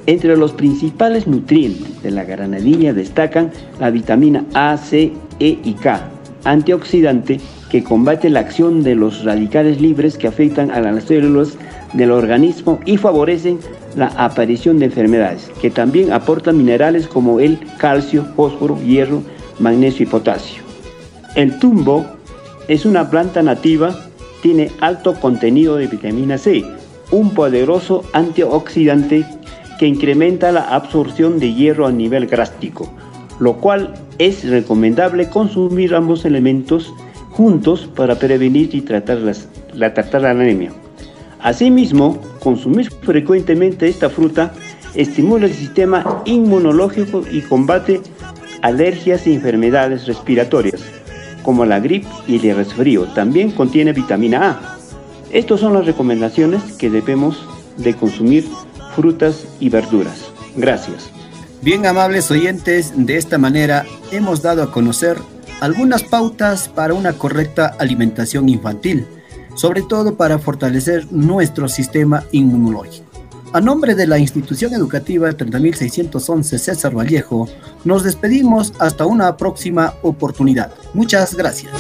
Entre 0.05 0.36
los 0.36 0.53
principales 0.53 1.26
nutrientes 1.26 2.03
de 2.03 2.11
la 2.11 2.24
granadilla 2.24 2.92
destacan 2.92 3.53
la 3.80 3.90
vitamina 3.90 4.44
A, 4.53 4.76
C, 4.76 5.12
E 5.40 5.59
y 5.64 5.72
K, 5.74 6.11
antioxidante 6.44 7.40
que 7.71 7.83
combate 7.83 8.31
la 8.31 8.41
acción 8.41 8.83
de 8.83 8.95
los 8.95 9.25
radicales 9.25 9.81
libres 9.81 10.17
que 10.17 10.29
afectan 10.29 10.71
a 10.71 10.81
las 10.81 11.05
células 11.05 11.57
del 11.93 12.11
organismo 12.11 12.79
y 12.85 12.97
favorecen 12.97 13.59
la 13.97 14.07
aparición 14.17 14.79
de 14.79 14.87
enfermedades, 14.87 15.51
que 15.61 15.71
también 15.71 16.12
aportan 16.12 16.57
minerales 16.57 17.07
como 17.09 17.41
el 17.41 17.59
calcio, 17.79 18.25
fósforo, 18.37 18.79
hierro, 18.83 19.23
magnesio 19.59 20.05
y 20.05 20.09
potasio. 20.09 20.62
El 21.35 21.59
tumbo 21.59 22.07
es 22.69 22.87
una 22.87 23.11
planta 23.11 23.43
nativa, 23.43 23.95
tiene 24.43 24.71
alto 24.81 25.14
contenido 25.14 25.77
de 25.77 25.87
vitamina 25.87 26.39
C, 26.39 26.64
un 27.11 27.31
poderoso 27.31 28.05
antioxidante 28.12 29.25
que 29.79 29.87
incrementa 29.87 30.53
la 30.53 30.62
absorción 30.62 31.39
de 31.39 31.53
hierro 31.53 31.87
a 31.87 31.93
nivel 31.93 32.27
grástico, 32.27 32.91
lo 33.39 33.55
cual 33.55 33.95
es 34.19 34.49
recomendable 34.49 35.29
consumir 35.29 35.95
ambos 35.95 36.25
elementos 36.25 36.93
juntos 37.37 37.89
para 37.95 38.14
prevenir 38.14 38.74
y 38.74 38.80
tratar, 38.80 39.18
la, 39.74 39.93
tratar 39.93 40.22
la 40.22 40.30
anemia. 40.30 40.72
Asimismo, 41.39 42.18
consumir 42.41 42.91
frecuentemente 43.03 43.89
esta 43.89 44.09
fruta 44.09 44.53
estimula 44.95 45.45
el 45.45 45.53
sistema 45.53 46.22
inmunológico 46.24 47.22
y 47.30 47.43
combate 47.43 48.01
alergias 48.62 49.26
y 49.26 49.34
enfermedades 49.34 50.07
respiratorias, 50.07 50.80
como 51.43 51.66
la 51.66 51.78
gripe 51.78 52.09
y 52.26 52.37
el 52.49 52.57
resfrío. 52.57 53.05
También 53.14 53.51
contiene 53.51 53.93
vitamina 53.93 54.51
A. 54.51 54.76
Estas 55.30 55.61
son 55.61 55.74
las 55.74 55.84
recomendaciones 55.84 56.62
que 56.78 56.89
debemos 56.89 57.47
de 57.76 57.93
consumir 57.95 58.49
frutas 58.95 59.47
y 59.61 59.68
verduras. 59.68 60.30
Gracias. 60.57 61.11
Bien 61.61 61.84
amables 61.84 62.30
oyentes, 62.30 62.95
de 62.97 63.18
esta 63.18 63.37
manera 63.37 63.84
hemos 64.11 64.41
dado 64.41 64.62
a 64.62 64.72
conocer 64.72 65.18
algunas 65.61 66.02
pautas 66.02 66.68
para 66.68 66.94
una 66.94 67.14
correcta 67.14 67.74
alimentación 67.78 68.48
infantil, 68.48 69.07
sobre 69.54 69.82
todo 69.82 70.16
para 70.16 70.38
fortalecer 70.38 71.11
nuestro 71.11 71.68
sistema 71.68 72.24
inmunológico. 72.32 73.07
A 73.52 73.61
nombre 73.61 73.94
de 73.94 74.07
la 74.07 74.18
institución 74.18 74.74
educativa 74.74 75.32
30611 75.32 76.59
César 76.59 76.94
Vallejo, 76.94 77.48
nos 77.84 78.02
despedimos 78.02 78.74
hasta 78.78 79.07
una 79.07 79.36
próxima 79.36 79.94
oportunidad. 80.02 80.74
Muchas 80.92 81.34
gracias. 81.34 81.72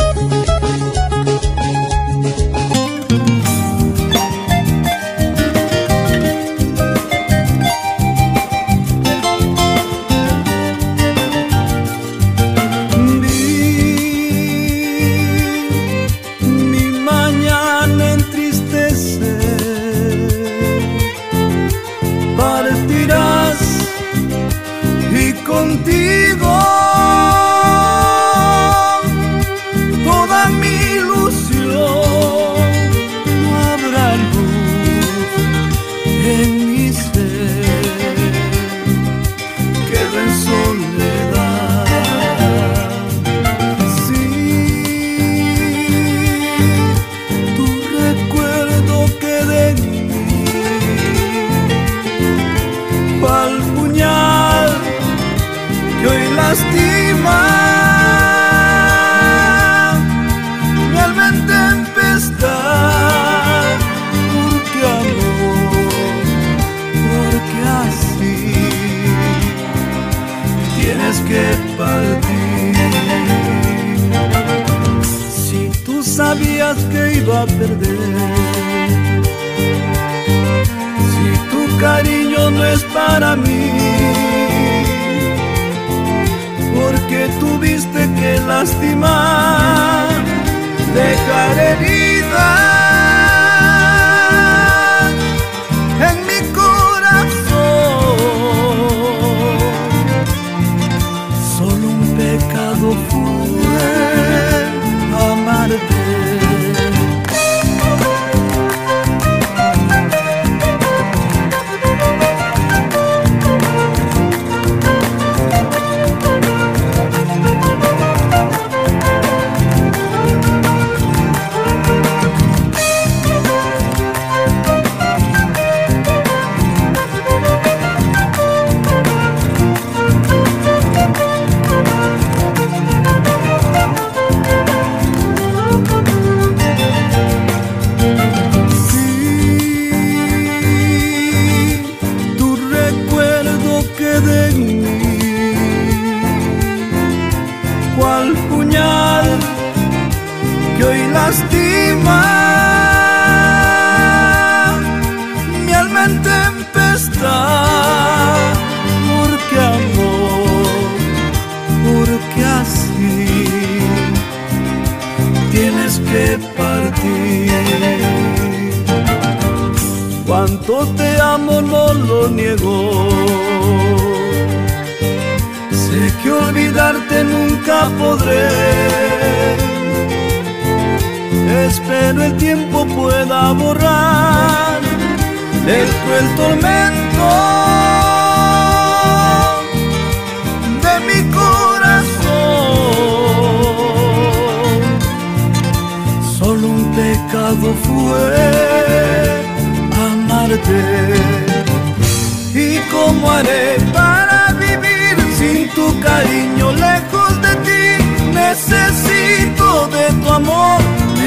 profunda. 102.86 104.05